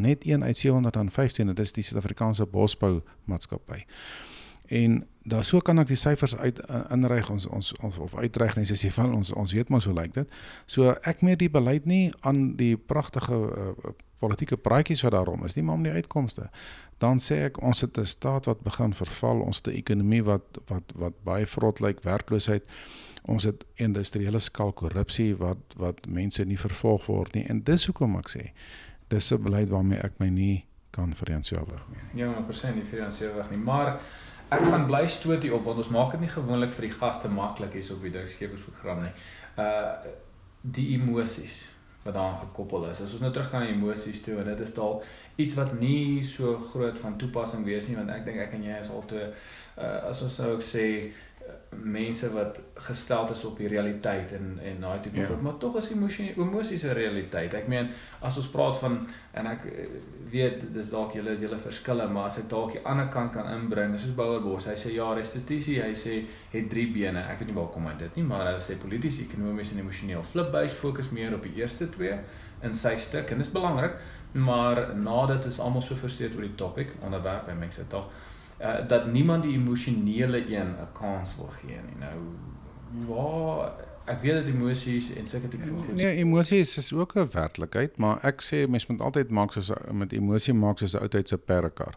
Net 0.00 0.26
een 0.26 0.44
uit 0.44 0.56
715, 0.56 1.46
dit 1.46 1.58
is 1.58 1.72
die 1.76 1.84
Suid-Afrikaanse 1.84 2.46
Bosbou 2.46 3.00
Maatskappy. 3.24 3.84
En 4.66 5.06
daar 5.22 5.44
so 5.44 5.60
kan 5.60 5.78
ek 5.82 5.90
die 5.90 5.98
syfers 5.98 6.36
uit 6.38 6.60
uh, 6.70 6.84
inryg 6.94 7.28
ons 7.30 7.46
ons 7.50 7.72
of, 7.84 7.98
of 7.98 8.14
uitreig 8.16 8.54
net 8.56 8.70
soos 8.70 8.84
jy 8.86 8.92
van 8.94 9.12
ons 9.14 9.32
ons 9.34 9.52
weet 9.52 9.68
maar 9.68 9.82
so 9.82 9.92
lyk 9.92 10.14
dit. 10.14 10.38
So 10.70 10.94
ek 11.10 11.24
meer 11.26 11.36
die 11.36 11.50
beleid 11.50 11.88
nie 11.90 12.12
aan 12.20 12.54
die 12.56 12.76
pragtige 12.78 13.34
uh, 13.34 13.92
politieke 14.22 14.56
praatjies 14.56 15.02
wat 15.04 15.16
daarom 15.16 15.44
is 15.44 15.56
nie, 15.56 15.64
maar 15.66 15.80
om 15.80 15.84
die 15.84 15.92
uitkomste. 15.92 16.48
Dan 17.02 17.20
sê 17.20 17.42
ek 17.50 17.60
ons 17.62 17.82
het 17.82 17.98
'n 17.98 18.06
staat 18.06 18.46
wat 18.46 18.62
begin 18.62 18.94
verval, 18.94 19.42
ons 19.42 19.60
het 19.60 19.74
'n 19.74 19.78
ekonomie 19.82 20.22
wat 20.24 20.62
wat 20.66 20.92
wat 20.94 21.22
baie 21.24 21.46
vrot 21.46 21.80
lyk, 21.80 22.04
werkloosheid 22.04 22.64
Ons 23.28 23.44
het 23.44 23.64
industriële 23.74 24.38
skaal 24.38 24.72
korrupsie 24.72 25.34
wat 25.36 25.74
wat 25.76 26.06
mense 26.08 26.44
nie 26.44 26.58
vervolg 26.58 27.06
word 27.06 27.36
nie 27.36 27.44
en 27.52 27.60
dis 27.64 27.84
hoekom 27.90 28.16
ek 28.20 28.32
sê 28.32 28.44
dis 29.10 29.30
'n 29.32 29.42
beleid 29.42 29.70
waarmee 29.70 29.98
ek 29.98 30.18
my 30.18 30.28
nie 30.28 30.64
kan 30.90 31.14
vereensgewig 31.14 31.82
nie. 31.90 32.22
Ja, 32.22 32.32
100% 32.34 32.74
nie 32.74 32.84
vereensgewig 32.84 33.50
nie, 33.50 33.58
maar 33.58 34.00
ek 34.50 34.64
gaan 34.66 34.86
bly 34.86 35.06
stoot 35.06 35.42
hier 35.42 35.54
op 35.54 35.64
want 35.64 35.78
ons 35.82 35.92
maak 35.94 36.10
dit 36.16 36.24
nie 36.24 36.32
gewoonlik 36.32 36.72
vir 36.74 36.88
die 36.88 36.96
gaste 36.96 37.28
maklik 37.28 37.76
hier 37.78 37.92
op 37.94 38.02
die 38.06 38.14
drugskepersprogram 38.16 39.04
nie. 39.06 39.12
Uh 39.58 40.16
die 40.60 40.90
emosies 40.92 41.70
wat 42.02 42.14
daaraan 42.14 42.36
gekoppel 42.36 42.86
is. 42.90 43.00
As 43.00 43.12
ons 43.12 43.22
nou 43.24 43.30
terug 43.32 43.48
gaan 43.48 43.62
na 43.64 43.72
emosies 43.72 44.20
toe 44.24 44.38
en 44.40 44.44
dit 44.44 44.60
is 44.60 44.74
dalk 44.76 45.04
iets 45.40 45.56
wat 45.56 45.72
nie 45.80 46.24
so 46.24 46.58
groot 46.72 46.98
van 46.98 47.16
toepassing 47.16 47.64
wees 47.64 47.88
nie 47.88 47.96
want 47.96 48.12
ek 48.12 48.26
dink 48.26 48.40
ek 48.44 48.52
en 48.56 48.64
jy 48.64 48.76
is 48.80 48.90
al 48.92 49.04
toe 49.08 49.22
uh, 49.24 50.08
as 50.10 50.20
ons 50.24 50.36
sou 50.40 50.50
sê 50.64 50.84
mense 51.70 52.32
wat 52.32 52.60
gestel 52.74 53.30
is 53.30 53.44
op 53.44 53.58
die 53.58 53.68
realiteit 53.68 54.32
en 54.32 54.58
en 54.62 54.80
daai 54.80 55.00
tipe 55.00 55.20
ja. 55.20 55.26
goed, 55.26 55.40
maar 55.40 55.56
tog 55.58 55.76
is 55.76 55.90
emosie 55.90 56.32
emosies 56.36 56.82
'n 56.82 56.94
realiteit. 56.98 57.54
Ek 57.54 57.68
meen 57.68 57.88
as 58.20 58.36
ons 58.36 58.48
praat 58.48 58.78
van 58.78 59.06
en 59.32 59.46
ek 59.46 59.64
eh, 59.64 59.86
weet 60.30 60.64
dis 60.74 60.90
dalk 60.90 61.14
julle 61.14 61.36
julle 61.38 61.58
verskille, 61.58 62.08
maar 62.08 62.24
as 62.24 62.38
ek 62.38 62.48
dalk 62.48 62.72
die 62.72 62.84
ander 62.84 63.08
kant 63.08 63.32
kan 63.32 63.46
inbring, 63.54 63.98
soos 63.98 64.14
Bouwerbos, 64.14 64.66
hy 64.66 64.74
sê 64.74 64.94
ja, 64.94 65.14
restituisie, 65.14 65.80
hy 65.82 65.94
sê 65.94 66.24
het 66.50 66.70
drie 66.70 66.92
bene. 66.92 67.22
Ek 67.30 67.38
weet 67.38 67.48
nie 67.48 67.56
waar 67.56 67.70
kom 67.70 67.86
hy 67.86 67.94
dit 67.98 68.16
nie, 68.16 68.24
maar 68.24 68.52
hy 68.52 68.58
sê 68.58 68.74
polities, 68.78 69.20
ekonomies 69.20 69.72
en 69.72 69.78
emosioneel. 69.78 70.22
Flipbase 70.22 70.74
fokus 70.74 71.10
meer 71.10 71.34
op 71.34 71.42
die 71.42 71.54
eerste 71.54 71.88
twee 71.90 72.18
in 72.62 72.74
sy 72.74 72.96
stuk 72.96 73.30
en 73.30 73.38
dit 73.38 73.46
is 73.46 73.52
belangrik, 73.52 73.94
maar 74.32 74.96
nadat 74.96 75.46
is 75.46 75.60
almal 75.60 75.82
so 75.82 75.94
versteed 75.94 76.34
oor 76.34 76.42
die 76.42 76.54
topik 76.54 76.92
onderwerp 77.02 77.48
en 77.48 77.58
mense 77.58 77.86
tog 77.88 78.10
uh, 78.60 78.88
dat 78.88 79.12
niemand 79.12 79.42
die 79.42 79.52
emosionele 79.52 80.56
een 80.56 80.68
'n 80.68 80.92
kans 80.92 81.36
wil 81.36 81.48
gee 81.48 81.78
nie. 81.86 81.98
Nou 81.98 82.18
waar 83.06 83.72
ek 84.04 84.20
weet 84.20 84.34
dat 84.34 84.46
emosies 84.46 85.12
en 85.14 85.26
sulke 85.26 85.48
tipe 85.48 85.66
goed. 85.66 85.94
Nee, 85.94 86.16
emosies 86.16 86.76
is 86.76 86.92
ook 86.92 87.14
'n 87.14 87.28
werklikheid, 87.32 87.96
maar 87.96 88.24
ek 88.24 88.42
sê 88.42 88.68
mens 88.68 88.86
moet 88.86 89.00
altyd 89.00 89.30
maak 89.30 89.52
soos 89.52 89.70
met 89.92 90.12
emosie 90.12 90.54
maak 90.54 90.78
soos 90.78 90.94
'n 90.94 90.98
oudheid 91.00 91.28
se 91.28 91.38
perdekar. 91.38 91.94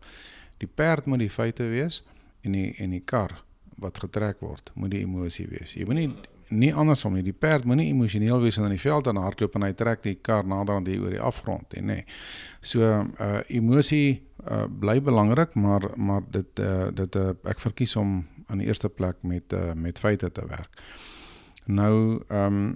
Die 0.58 0.67
perd 0.67 1.05
moet 1.05 1.20
die 1.20 1.29
feite 1.29 1.63
wees 1.63 2.03
en 2.41 2.51
die 2.51 2.75
en 2.77 2.89
die 2.89 3.03
kar 3.05 3.43
wat 3.75 4.00
getrek 4.00 4.39
word, 4.39 4.72
moet 4.74 4.91
die 4.91 5.00
emosie 5.00 5.48
wees. 5.48 5.74
Jy 5.74 5.86
moenie 5.86 6.13
nie 6.53 6.74
andersom 6.74 7.15
nie. 7.17 7.24
Die 7.25 7.36
perd 7.36 7.65
moenie 7.69 7.89
emosioneel 7.91 8.41
wees 8.43 8.57
en 8.57 8.67
in 8.67 8.75
die 8.75 8.81
veld 8.81 9.07
aan 9.10 9.19
hardloop 9.22 9.55
en 9.57 9.65
hy 9.67 9.72
trek 9.77 10.03
die 10.05 10.15
kar 10.22 10.48
nader 10.48 10.79
aan 10.79 10.88
die 10.88 11.00
oor 11.01 11.13
die 11.13 11.22
afgrond 11.22 11.74
en 11.77 11.89
nê. 11.89 12.00
Nee. 12.01 12.05
So 12.62 12.83
uh 12.83 13.41
emosie 13.48 14.24
uh, 14.45 14.65
bly 14.67 15.00
belangrik, 15.01 15.55
maar 15.55 15.89
maar 15.95 16.24
dit 16.31 16.60
uh, 16.60 16.88
dit 16.93 17.19
uh, 17.19 17.33
ek 17.50 17.60
verkies 17.63 17.95
om 18.00 18.22
aan 18.48 18.63
die 18.63 18.67
eerste 18.67 18.89
plek 18.89 19.22
met 19.22 19.53
uh, 19.53 19.74
met 19.74 20.00
feite 20.00 20.31
te 20.31 20.48
werk. 20.48 20.81
Nou 21.65 22.24
ehm 22.27 22.63
um, 22.63 22.74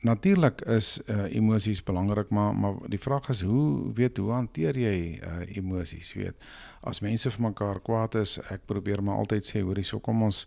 natuurlik 0.00 0.60
is 0.60 1.00
uh, 1.06 1.26
emosies 1.34 1.82
belangrik, 1.82 2.30
maar 2.30 2.54
maar 2.56 2.74
die 2.88 2.98
vraag 2.98 3.28
is 3.28 3.42
hoe 3.42 3.92
weet 3.94 4.16
hoe 4.16 4.30
hanteer 4.32 4.78
jy 4.78 5.20
uh, 5.20 5.56
emosies, 5.56 6.12
weet? 6.16 6.34
As 6.80 7.00
mense 7.00 7.30
vir 7.30 7.42
mekaar 7.42 7.82
kwaad 7.84 8.14
is, 8.14 8.38
ek 8.48 8.64
probeer 8.66 9.02
maar 9.02 9.20
altyd 9.20 9.44
sê 9.44 9.60
hoor 9.60 9.76
hierso 9.76 10.00
kom 10.00 10.22
ons 10.22 10.46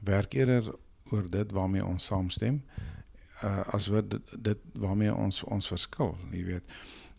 werk 0.00 0.34
eerder 0.34 0.72
oor 1.10 1.30
dit 1.30 1.52
waarmee 1.52 1.84
ons 1.84 2.04
saamstem 2.04 2.62
uh 3.44 3.74
as 3.74 3.86
wat 3.86 4.10
dit, 4.10 4.36
dit 4.38 4.58
waarmee 4.72 5.14
ons 5.14 5.42
ons 5.44 5.68
verskil, 5.68 6.14
jy 6.32 6.44
weet. 6.44 6.76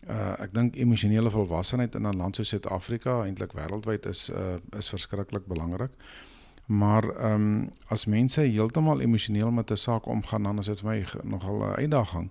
Uh 0.08 0.34
ek 0.42 0.54
dink 0.54 0.76
emosionele 0.76 1.30
volwassenheid 1.30 1.94
in 1.94 2.06
'n 2.06 2.16
land 2.16 2.36
soos 2.36 2.48
Suid-Afrika, 2.48 3.22
eintlik 3.24 3.52
wêreldwyd 3.52 4.06
is 4.06 4.28
uh 4.30 4.58
is 4.78 4.88
verskriklik 4.88 5.46
belangrik. 5.46 5.90
Maar 6.68 7.04
ehm 7.16 7.34
um, 7.34 7.70
as 7.88 8.04
mense 8.06 8.40
heeltemal 8.40 9.00
emosioneel 9.00 9.50
met 9.50 9.70
'n 9.70 9.76
saak 9.76 10.06
omgaan, 10.06 10.42
dan 10.42 10.58
is 10.58 10.66
dit 10.66 10.80
vir 10.80 10.90
my 10.90 11.06
nogal 11.22 11.58
'n 11.58 11.74
uitdaging 11.74 12.30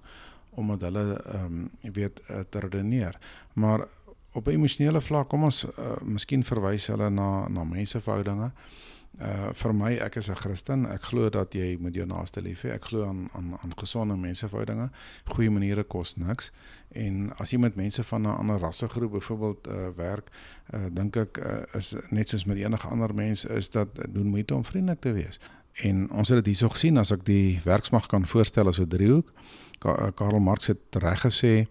omdat 0.50 0.82
hulle 0.82 1.22
ehm 1.22 1.46
um, 1.46 1.70
jy 1.82 1.92
weet 1.92 2.22
uh, 2.30 2.40
te 2.50 2.60
redeneer. 2.60 3.18
Maar 3.54 3.88
op 4.32 4.48
'n 4.48 4.52
emosionele 4.52 5.02
vlak, 5.02 5.30
kom 5.30 5.44
ons 5.44 5.66
uh, 5.66 5.72
miskien 6.04 6.44
verwys 6.44 6.88
hulle 6.88 7.10
na 7.10 7.48
na 7.48 7.64
menseverhoudinge. 7.64 8.52
Uh 9.18 9.50
vir 9.58 9.74
my 9.74 9.92
ek 9.98 10.16
is 10.16 10.30
'n 10.30 10.36
Christen. 10.36 10.86
Ek 10.86 11.02
glo 11.02 11.30
dat 11.30 11.54
jy 11.54 11.78
met 11.80 11.94
jou 11.96 12.06
naaste 12.06 12.42
lief 12.42 12.62
hê. 12.62 12.74
Ek 12.74 12.86
glo 12.86 13.08
aan 13.08 13.30
aan 13.34 13.58
aan 13.64 13.74
gesonde 13.76 14.16
menseverhoudinge. 14.16 14.90
Goeie 15.26 15.50
maniere 15.50 15.84
kos 15.84 16.16
niks. 16.16 16.52
En 16.92 17.34
as 17.38 17.52
jy 17.52 17.58
met 17.58 17.76
mense 17.76 18.04
van 18.04 18.22
'n 18.22 18.38
ander 18.38 18.60
rassegroep 18.60 19.12
byvoorbeeld 19.12 19.68
uh 19.68 19.88
werk, 19.96 20.30
uh 20.74 20.86
dink 20.92 21.16
ek 21.16 21.38
uh, 21.38 21.64
is 21.74 21.96
net 22.10 22.30
soos 22.30 22.46
met 22.46 22.58
enige 22.58 22.88
ander 22.88 23.14
mens 23.14 23.46
is 23.46 23.70
dat 23.70 23.88
doen 24.10 24.28
moeite 24.28 24.56
om 24.56 24.66
vriendelik 24.66 25.00
te 25.00 25.12
wees. 25.12 25.40
En 25.74 26.12
ons 26.12 26.30
het 26.30 26.38
dit 26.38 26.46
hierso 26.46 26.70
gesien 26.70 26.98
as 26.98 27.12
ek 27.12 27.26
die 27.26 27.60
werksmag 27.64 28.08
kan 28.08 28.26
voorstel 28.26 28.68
as 28.68 28.80
'n 28.80 28.88
driehoek. 28.88 29.32
Karl 30.16 30.40
Marx 30.40 30.68
het 30.68 30.80
reg 30.92 31.22
gesê 31.22 31.68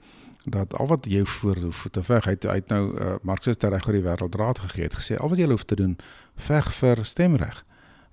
dat 0.47 0.75
al 0.79 0.87
wat 0.87 1.07
jy 1.11 1.25
voor 1.27 1.57
voete 1.75 2.03
veg 2.07 2.25
hy 2.25 2.35
het 2.39 2.69
nou 2.71 2.83
uh, 2.95 3.15
Marxus 3.27 3.59
reg 3.59 3.87
oor 3.87 3.97
die 3.99 4.05
wêreldraad 4.05 4.61
gegee 4.63 4.87
het 4.87 4.95
gesê 4.95 5.19
al 5.19 5.33
wat 5.33 5.41
jy 5.43 5.49
hoef 5.51 5.65
te 5.65 5.75
doen 5.75 5.97
veg 6.37 6.69
vir 6.75 7.03
stemreg. 7.05 7.65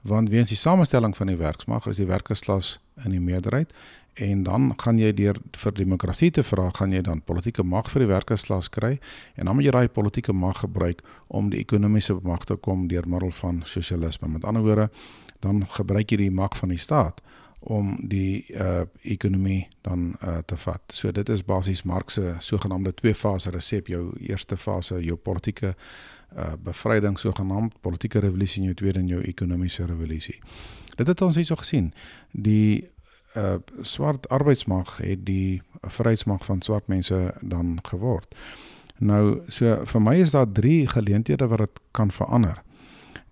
Want 0.02 0.30
weens 0.30 0.50
die 0.50 0.58
samestelling 0.58 1.14
van 1.16 1.30
die 1.30 1.38
werksmag 1.38 1.86
is 1.88 2.02
die 2.02 2.10
werkersklas 2.10 2.80
in 3.06 3.14
die 3.14 3.22
meerderheid 3.22 3.72
en 4.14 4.44
dan 4.44 4.74
gaan 4.78 4.98
jy 4.98 5.14
deur 5.14 5.38
vir 5.58 5.74
demokrasie 5.74 6.32
te 6.32 6.44
vra 6.44 6.70
gaan 6.74 6.92
jy 6.94 7.02
dan 7.06 7.22
politieke 7.22 7.64
mag 7.64 7.90
vir 7.92 8.04
die 8.04 8.10
werkersklas 8.12 8.70
kry 8.70 8.98
en 9.36 9.46
dan 9.46 9.56
moet 9.56 9.66
jy 9.66 9.74
daai 9.74 9.88
politieke 9.90 10.34
mag 10.34 10.60
gebruik 10.66 11.02
om 11.28 11.50
die 11.54 11.62
ekonomiese 11.62 12.20
mag 12.22 12.46
te 12.46 12.56
kom 12.56 12.88
deur 12.88 13.08
middel 13.10 13.32
van 13.32 13.62
sosialisme. 13.66 14.28
Met 14.28 14.46
ander 14.46 14.62
woorde 14.66 14.90
dan 15.40 15.66
gebruik 15.70 16.12
jy 16.12 16.26
die 16.26 16.32
mag 16.32 16.58
van 16.58 16.74
die 16.74 16.82
staat 16.82 17.22
om 17.64 17.96
die 18.10 18.46
uh 18.52 18.82
ekonomie 19.02 19.68
dan 19.82 20.16
uh 20.24 20.38
te 20.46 20.58
vat. 20.58 20.82
So 20.88 21.12
dit 21.12 21.30
is 21.30 21.46
basies 21.46 21.84
Marx 21.84 22.14
se 22.14 22.36
sogenaamde 22.40 22.94
twee 22.94 23.16
fase 23.16 23.50
resep. 23.50 23.88
Jou 23.88 24.12
eerste 24.20 24.58
fase, 24.58 25.00
jou 25.04 25.16
politieke 25.16 25.76
uh 26.36 26.54
bevryding 26.64 27.20
sogenaamd, 27.20 27.80
politieke 27.82 28.20
revolusie 28.20 28.62
en 28.62 28.66
jou 28.72 28.76
tweede 28.76 29.00
en 29.00 29.08
jou 29.08 29.22
ekonomiese 29.22 29.86
revolusie. 29.86 30.40
Dit 30.96 31.08
het 31.08 31.22
ons 31.22 31.36
hierso 31.36 31.56
gesien. 31.56 31.94
Die 32.32 32.90
uh 33.36 33.56
swart 33.82 34.30
arbeidsmag 34.30 34.98
het 34.98 35.26
die 35.26 35.62
vryheidsmag 35.82 36.46
van 36.46 36.62
swart 36.62 36.88
mense 36.88 37.34
dan 37.42 37.80
geword. 37.84 38.36
Nou 38.98 39.42
so 39.48 39.80
vir 39.86 40.02
my 40.02 40.16
is 40.22 40.32
daar 40.32 40.52
drie 40.52 40.88
geleenthede 40.88 41.48
wat 41.48 41.66
dit 41.66 41.80
kan 41.92 42.12
verander. 42.12 42.62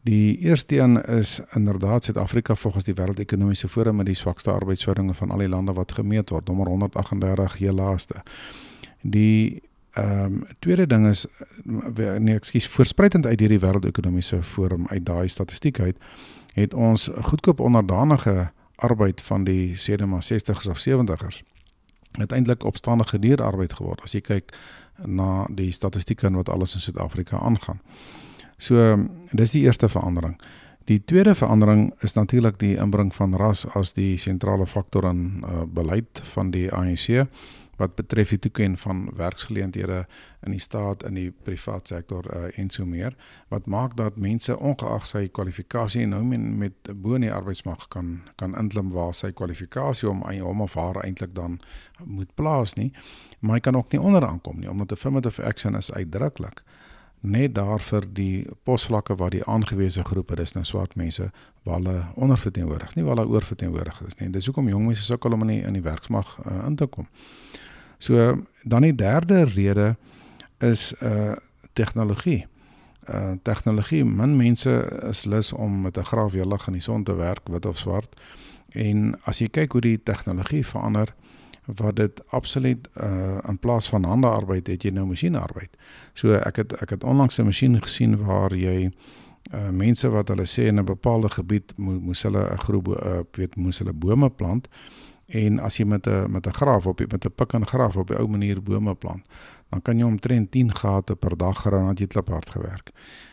Die 0.03 0.38
eerste 0.38 0.77
een 0.77 1.03
is 1.03 1.39
inderdaad 1.53 2.03
Suid-Afrika 2.03 2.55
volgens 2.55 2.84
die 2.84 2.93
Wêreldekonomiese 2.93 3.67
Forum 3.70 3.96
met 3.96 4.05
die 4.05 4.15
swakste 4.15 4.51
arbeidsverhoudinge 4.51 5.13
van 5.13 5.31
al 5.31 5.38
die 5.38 5.50
lande 5.50 5.74
wat 5.74 5.91
gemeet 5.91 6.29
word, 6.29 6.48
nommer 6.48 6.67
138 6.67 7.58
heel 7.58 7.74
laaste. 7.74 8.24
Die 9.01 9.62
ehm 9.91 10.24
um, 10.24 10.43
tweede 10.60 10.88
ding 10.88 11.08
is 11.08 11.25
nee, 12.20 12.36
ekskuus, 12.36 12.67
voorspruitend 12.67 13.25
uit 13.25 13.39
hierdie 13.39 13.60
Wêreldekonomiese 13.60 14.41
Forum 14.41 14.88
uit 14.88 15.05
daai 15.05 15.27
statistiek 15.27 15.79
uit 15.79 15.98
het 16.53 16.74
ons 16.74 17.10
goedkoop 17.22 17.60
onderdanige 17.60 18.51
arbeid 18.75 19.22
van 19.22 19.43
die 19.43 19.75
sedema 19.75 20.20
60s 20.20 20.70
of 20.70 20.86
70s 20.89 21.41
uiteindelik 22.12 22.63
opstandige 22.63 23.20
dierarbeid 23.20 23.74
geword 23.74 24.01
as 24.01 24.15
jy 24.15 24.22
kyk 24.22 24.55
na 25.05 25.46
die 25.50 25.72
statistieke 25.72 26.27
en 26.27 26.39
wat 26.39 26.50
alles 26.50 26.74
in 26.74 26.81
Suid-Afrika 26.81 27.39
aangaan. 27.39 27.79
So 28.62 28.77
dis 29.34 29.56
die 29.56 29.63
eerste 29.65 29.89
verandering. 29.89 30.36
Die 30.86 31.00
tweede 31.06 31.34
verandering 31.36 31.94
is 32.06 32.13
natuurlik 32.13 32.60
die 32.60 32.75
inbring 32.77 33.10
van 33.15 33.34
ras 33.38 33.65
as 33.77 33.94
die 33.98 34.18
sentrale 34.22 34.68
faktor 34.70 35.08
in 35.10 35.41
uh, 35.41 35.63
beleid 35.65 36.22
van 36.34 36.51
die 36.53 36.68
ANC 36.74 37.25
wat 37.82 37.96
betref 37.98 38.30
die 38.30 38.39
toeken 38.39 38.77
van 38.77 39.08
werksgeleenthede 39.18 40.03
in 40.46 40.53
die 40.53 40.62
staat 40.62 41.06
in 41.08 41.18
die 41.18 41.32
privaat 41.46 41.89
sektor 41.89 42.27
uh, 42.30 42.50
en 42.60 42.70
so 42.70 42.86
meer 42.86 43.15
wat 43.53 43.65
maak 43.65 43.96
dat 43.98 44.20
mense 44.22 44.58
ongeag 44.58 45.08
sy 45.10 45.24
kwalifikasie 45.34 46.06
nou 46.10 46.22
met, 46.27 46.44
met 46.65 46.91
bo 46.94 47.18
in 47.18 47.25
die 47.25 47.34
arbeidsmag 47.34 47.88
kan 47.94 48.20
kan 48.41 48.53
inklim 48.60 48.91
waar 48.94 49.15
sy 49.18 49.32
kwalifikasie 49.32 50.10
om 50.10 50.22
hom 50.27 50.62
of 50.68 50.77
haar 50.77 51.01
eintlik 51.06 51.34
dan 51.38 51.58
moet 52.06 52.30
plaas 52.36 52.77
nie 52.77 52.91
maar 53.39 53.58
hy 53.58 53.65
kan 53.70 53.80
ook 53.80 53.94
nie 53.96 54.01
onderaan 54.01 54.41
kom 54.41 54.62
nie 54.62 54.70
omdat 54.70 54.94
affirmative 54.98 55.46
action 55.46 55.77
is 55.77 55.91
uitdruklik 55.91 56.62
net 57.22 57.56
daar 57.56 57.80
vir 57.80 58.06
die 58.13 58.48
posvlakke 58.63 59.16
waar 59.16 59.30
die 59.30 59.44
aangewese 59.46 60.04
groepe 60.04 60.36
dis 60.36 60.54
nou 60.54 60.63
swart 60.66 60.96
mense 60.96 61.32
waar 61.63 61.78
hulle 61.78 61.98
onderverteenwoordig 62.16 62.96
nie 62.96 63.04
waar 63.06 63.20
hulle 63.20 63.30
oorverteenwoordig 63.30 64.01
is 64.08 64.18
nie 64.20 64.25
en 64.25 64.32
dis 64.32 64.46
hoekom 64.50 64.70
jong 64.70 64.88
mense 64.90 65.06
sukkel 65.06 65.34
om 65.38 65.46
in 65.46 65.54
die, 65.54 65.62
in 65.62 65.78
die 65.78 65.86
werksmag 65.86 66.38
uh, 66.46 66.63
in 66.66 66.75
te 66.75 66.88
kom. 66.90 67.08
So 68.01 68.42
dan 68.63 68.82
die 68.82 68.96
derde 68.96 69.44
rede 69.44 69.96
is 70.60 70.94
uh 71.01 71.38
tegnologie. 71.74 72.48
Uh 73.08 73.38
tegnologie 73.44 74.04
min 74.06 74.36
mense 74.36 74.72
is 75.10 75.25
lus 75.25 75.54
om 75.54 75.82
met 75.82 75.98
'n 75.98 76.04
graafwelig 76.04 76.68
in 76.68 76.74
die 76.74 76.82
son 76.82 77.04
te 77.04 77.16
werk 77.16 77.48
wit 77.48 77.66
of 77.66 77.78
swart 77.78 78.16
en 78.70 79.16
as 79.24 79.40
jy 79.40 79.48
kyk 79.48 79.72
hoe 79.72 79.82
die 79.82 80.04
tegnologie 80.04 80.66
verander 80.66 81.13
wat 81.65 81.96
dit 81.96 82.22
absoluut 82.30 82.88
uh 82.98 83.38
in 83.48 83.58
plaas 83.60 83.89
van 83.89 84.03
handearbeid 84.03 84.68
het 84.68 84.84
jy 84.84 84.91
nou 84.91 85.06
masjienarbeid. 85.06 85.77
So 86.13 86.34
ek 86.34 86.56
het 86.56 86.74
ek 86.82 86.89
het 86.89 87.03
onlangs 87.03 87.39
'n 87.39 87.46
masjien 87.46 87.82
gesien 87.82 88.18
waar 88.25 88.56
jy 88.56 88.91
uh 89.53 89.70
mense 89.70 90.10
wat 90.10 90.27
hulle 90.27 90.46
sê 90.46 90.68
in 90.68 90.80
'n 90.80 90.86
bepaalde 90.86 91.30
gebied 91.30 91.74
moes, 91.77 92.00
moes 92.00 92.22
hulle 92.22 92.51
'n 92.53 92.58
groep 92.58 92.88
uh, 92.88 93.20
weet 93.32 93.56
moes 93.56 93.77
hulle 93.77 93.94
bome 93.94 94.30
plant 94.30 94.68
en 95.27 95.60
as 95.60 95.77
jy 95.77 95.86
met 95.86 96.08
'n 96.08 96.32
met 96.32 96.48
'n 96.48 96.53
graaf 96.53 96.88
op 96.88 97.00
met 97.00 97.25
'n 97.25 97.36
pik 97.36 97.53
en 97.53 97.68
graaf 97.68 97.98
op 97.98 98.10
'n 98.10 98.20
ou 98.20 98.27
manier 98.27 98.63
bome 98.63 98.96
plant 98.96 99.25
dan 99.70 99.82
kan 99.82 99.98
jy 99.98 100.03
omtrent 100.03 100.51
10 100.51 100.75
gate 100.75 101.15
per 101.15 101.38
dag 101.38 101.58
graan 101.58 101.88
het 101.88 102.00
jy 102.00 102.08
kliphard 102.08 102.50
gewerk 102.50 102.91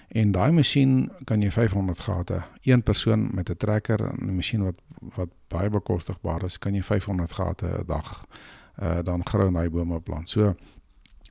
en 0.08 0.32
daai 0.32 0.52
masjien 0.52 1.11
kan 1.25 1.42
jy 1.42 1.50
500 1.50 2.00
gate 2.00 2.42
een 2.62 2.82
persoon 2.82 3.30
met 3.35 3.50
'n 3.50 3.56
trekker 3.56 4.00
en 4.00 4.28
'n 4.28 4.35
masjien 4.35 4.62
wat 4.62 4.80
wat 5.16 5.28
baie 5.48 5.70
bekostigbaar 5.70 6.44
is 6.44 6.58
kan 6.58 6.74
jy 6.74 6.82
500 6.82 7.32
gate 7.32 7.66
'n 7.66 7.86
dag 7.86 8.24
uh 8.82 9.02
dan 9.02 9.26
graan 9.26 9.52
daai 9.52 9.70
bome 9.70 10.00
plant 10.00 10.28
so 10.28 10.54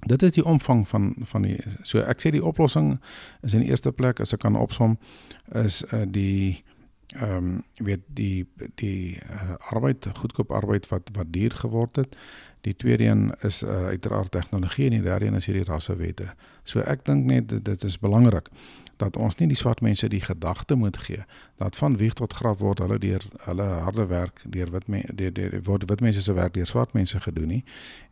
Dit 0.06 0.22
is 0.22 0.32
die 0.32 0.46
omvang 0.46 0.88
van 0.88 1.16
van 1.20 1.42
die 1.42 1.58
so 1.82 2.00
ek 2.00 2.22
sê 2.22 2.30
die 2.30 2.44
oplossing 2.44 3.00
is 3.42 3.54
in 3.54 3.64
die 3.66 3.70
eerste 3.70 3.92
plek 3.92 4.20
as 4.22 4.34
ek 4.34 4.44
kan 4.46 4.56
opsom 4.56 4.98
is 5.58 5.82
uh, 5.92 6.04
die 6.06 6.64
ehm 7.16 7.38
um, 7.38 7.64
weet 7.82 8.04
die 8.06 8.46
die 8.76 9.18
uh, 9.18 9.56
arbeid 9.72 10.06
goedkoop 10.14 10.52
arbeid 10.52 10.88
wat 10.92 11.10
wat 11.14 11.32
duur 11.34 11.52
geword 11.52 11.96
het. 11.96 12.18
Die 12.62 12.76
tweede 12.76 13.06
een 13.06 13.32
is 13.42 13.64
uh, 13.64 13.86
uiteraard 13.86 14.32
tegnologie 14.32 14.86
en 14.86 14.92
die 14.92 15.02
derde 15.02 15.26
een 15.26 15.40
is 15.40 15.46
hierdie 15.46 15.66
rassewette. 15.66 16.34
So 16.64 16.80
ek 16.80 17.06
dink 17.06 17.26
net 17.26 17.66
dit 17.66 17.84
is 17.84 18.00
belangrik 18.00 18.52
dat 18.98 19.18
ons 19.18 19.36
nie 19.38 19.48
die 19.48 19.58
swart 19.58 19.82
mense 19.82 20.10
die 20.10 20.22
gedagte 20.22 20.76
moet 20.76 20.98
gee 20.98 21.24
dat 21.58 21.76
van 21.78 21.98
wieg 21.98 22.14
tot 22.14 22.34
graf 22.34 22.58
word 22.60 22.80
hulle 22.80 23.00
deur 23.00 23.24
hulle 23.46 23.64
harde 23.64 24.06
werk 24.06 24.42
deur 24.46 24.72
wit 24.72 24.88
mense 24.88 25.16
deur, 25.16 25.34
deur 25.34 25.60
word 25.64 25.90
wit 25.90 26.02
mense 26.02 26.22
se 26.22 26.34
werk 26.34 26.54
deur 26.54 26.66
swart 26.66 26.94
mense 26.94 27.20
gedoen 27.20 27.48
nie. 27.48 27.64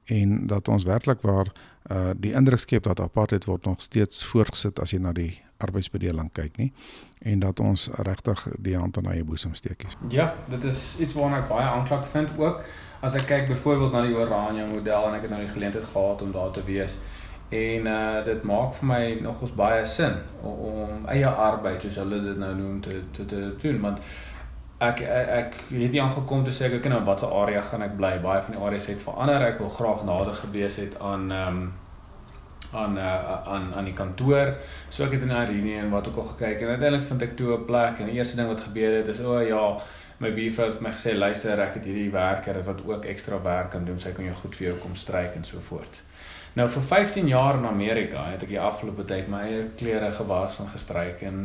En 0.05 0.47
dat 0.47 0.67
ons 0.67 0.83
werklik 0.83 1.21
waar 1.21 1.51
uh, 1.91 2.09
die 2.17 2.33
indruk 2.33 2.59
skep 2.59 2.83
dat 2.83 2.99
apartheid 2.99 3.45
word 3.45 3.65
nog 3.65 3.81
steeds 3.81 4.25
voortgesit 4.25 4.79
as 4.79 4.93
jy 4.93 4.99
na 5.01 5.13
die 5.13 5.41
arbeidsbedeling 5.57 6.29
kyk 6.33 6.57
nie. 6.57 6.71
En 7.19 7.39
dat 7.39 7.59
ons 7.59 7.87
regtig 8.05 8.47
die 8.59 8.77
hand 8.77 8.97
aan 8.97 9.09
eie 9.11 9.23
boesem 9.23 9.53
steek. 9.53 9.85
Ja, 10.09 10.33
dit 10.49 10.63
is 10.63 10.95
iets 10.99 11.13
waarna 11.13 11.41
ek 11.43 11.49
baie 11.49 11.67
aanklank 11.67 12.05
vind 12.13 12.37
ook. 12.37 12.61
As 13.01 13.17
ek 13.17 13.25
kyk 13.29 13.47
byvoorbeeld 13.53 13.93
na 13.93 14.01
die 14.05 14.17
Oranje 14.17 14.65
model 14.69 15.09
en 15.09 15.17
ek 15.17 15.27
het 15.27 15.33
nou 15.33 15.41
die 15.41 15.53
geleentheid 15.53 15.85
gehad 15.93 16.21
om 16.21 16.33
daar 16.35 16.51
te 16.53 16.63
wees 16.65 16.99
en 17.49 17.87
uh 17.87 18.23
dit 18.25 18.43
maak 18.43 18.73
vir 18.73 18.87
my 18.89 19.01
nogals 19.21 19.53
baie 19.55 19.85
sin 19.85 20.15
om, 20.41 20.55
om 20.71 21.05
eie 21.07 21.27
arbeid 21.27 21.81
soos 21.81 21.99
hulle 22.01 22.21
dit 22.23 22.37
nou 22.37 22.53
noem 22.55 22.81
te 22.81 23.01
te 23.11 23.25
te 23.25 23.41
doen 23.61 23.81
want 23.81 23.99
ek 24.79 25.01
ek, 25.01 25.29
ek 25.39 25.57
het 25.69 25.91
hier 25.91 26.03
aangekom 26.03 26.43
te 26.45 26.51
sê 26.51 26.67
ek 26.67 26.79
kyk 26.79 26.91
nou 26.91 27.03
watse 27.05 27.29
area 27.41 27.61
gaan 27.61 27.85
ek 27.85 27.97
bly 27.97 28.17
baie 28.23 28.41
van 28.41 28.57
die 28.57 28.63
areas 28.67 28.89
het 28.91 29.01
verander 29.01 29.47
ek 29.47 29.59
wil 29.63 29.69
graag 29.69 30.05
nader 30.05 30.37
gewees 30.43 30.79
het 30.83 30.99
aan 30.99 31.31
ehm 31.31 31.57
um, 31.63 31.73
aan 32.75 32.97
uh, 32.97 33.47
aan 33.47 33.73
aan 33.75 33.83
die 33.83 33.93
kantoor. 33.93 34.55
So 34.89 35.05
ek 35.05 35.15
het 35.17 35.21
in 35.21 35.31
Irene 35.31 35.77
en 35.81 35.89
wat 35.89 36.07
ook 36.07 36.17
al 36.17 36.31
gekyk 36.33 36.61
en 36.61 36.73
uiteindelik 36.75 37.07
vind 37.07 37.21
ek 37.21 37.35
toe 37.37 37.53
'n 37.57 37.65
plek 37.65 37.99
en 37.99 38.09
die 38.11 38.17
eerste 38.19 38.35
ding 38.35 38.47
wat 38.47 38.61
gebeur 38.61 38.97
het 38.97 39.07
is 39.07 39.19
o 39.19 39.35
oh, 39.35 39.47
ja, 39.47 39.63
my 40.19 40.33
buurvrou 40.33 40.67
het 40.71 40.81
my 40.81 40.91
gesê 40.91 41.15
luister 41.15 41.59
ek 41.59 41.73
het 41.79 41.85
hierdie 41.85 42.11
werker 42.11 42.63
wat 42.63 42.81
ook 42.85 43.05
ekstra 43.05 43.41
werk 43.41 43.69
kan 43.69 43.85
doen. 43.85 43.99
Sy 43.99 44.11
kan 44.11 44.25
jou 44.25 44.35
goed 44.35 44.55
vir 44.55 44.67
jou 44.67 44.77
kom 44.77 44.95
stryk 44.95 45.35
en 45.35 45.43
so 45.43 45.59
voort. 45.59 46.03
Nou 46.55 46.69
vir 46.71 46.83
15 46.87 47.27
jaar 47.27 47.57
in 47.57 47.65
Amerika 47.67 48.21
het 48.29 48.43
ek 48.45 48.51
die 48.53 48.59
afgelope 48.63 49.03
tyd 49.03 49.25
my 49.27 49.41
eie 49.43 49.63
klere 49.75 50.07
gewas 50.15 50.55
en 50.63 50.69
gestryk 50.71 51.25
en 51.27 51.39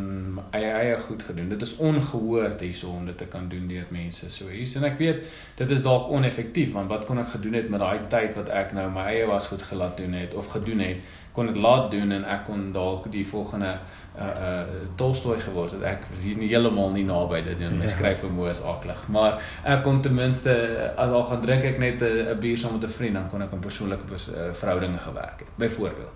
eie 0.54 0.68
eie 0.70 1.00
goed 1.02 1.24
gedoen. 1.26 1.48
Dit 1.50 1.64
is 1.66 1.72
ongehoord 1.82 2.62
hierso 2.62 2.92
om 2.94 3.08
dit 3.10 3.18
te 3.18 3.26
kan 3.32 3.48
doen 3.50 3.64
deur 3.66 3.88
mense 3.90 4.30
so 4.30 4.46
hier. 4.46 4.70
En 4.78 4.86
ek 4.86 5.00
weet 5.02 5.24
dit 5.58 5.74
is 5.74 5.82
dalk 5.82 6.12
oneffektief 6.14 6.76
want 6.78 6.94
wat 6.94 7.08
kon 7.08 7.18
ek 7.18 7.32
gedoen 7.32 7.58
het 7.58 7.72
met 7.74 7.82
daai 7.82 8.06
tyd 8.12 8.38
wat 8.38 8.54
ek 8.54 8.70
nou 8.78 8.86
my 8.94 9.08
eie 9.10 9.26
was 9.26 9.50
goed 9.50 9.66
gelaat 9.72 9.98
doen 9.98 10.14
het 10.14 10.36
of 10.38 10.54
gedoen 10.54 10.86
het 10.86 11.10
kon 11.32 11.46
dit 11.46 11.56
laat 11.56 11.90
doen 11.90 12.10
en 12.12 12.24
ek 12.24 12.44
kon 12.44 12.72
dalk 12.72 13.10
die 13.12 13.26
volgende 13.26 13.78
uh 14.18 14.26
uh 14.26 14.62
Tolstoy 14.98 15.38
geword 15.40 15.76
het. 15.76 15.82
Ek 15.82 16.04
was 16.10 16.22
hier 16.26 16.36
nie 16.36 16.48
heeltemal 16.50 16.90
nie 16.90 17.04
naby 17.04 17.42
dit 17.46 17.58
nie. 17.58 17.70
My 17.70 17.86
ja. 17.86 17.92
skryf 17.94 18.24
vermoë 18.24 18.50
is 18.50 18.62
aklig, 18.66 19.06
maar 19.08 19.38
ek 19.62 19.84
kon 19.86 20.02
ten 20.02 20.14
minste 20.14 20.56
as 20.96 21.10
al 21.10 21.24
gaan 21.30 21.40
drink 21.46 21.64
ek 21.64 21.78
net 21.78 22.02
'n 22.02 22.38
bier 22.40 22.58
saam 22.58 22.76
met 22.78 22.84
'n 22.84 22.96
vriend, 22.98 23.14
dan 23.14 23.30
kon 23.30 23.42
ek 23.42 23.52
'n 23.54 23.60
persoonlike 23.60 24.04
uh, 24.10 24.52
verhoudinge 24.52 24.98
gewerk 24.98 25.38
het. 25.44 25.48
Byvoorbeeld. 25.56 26.14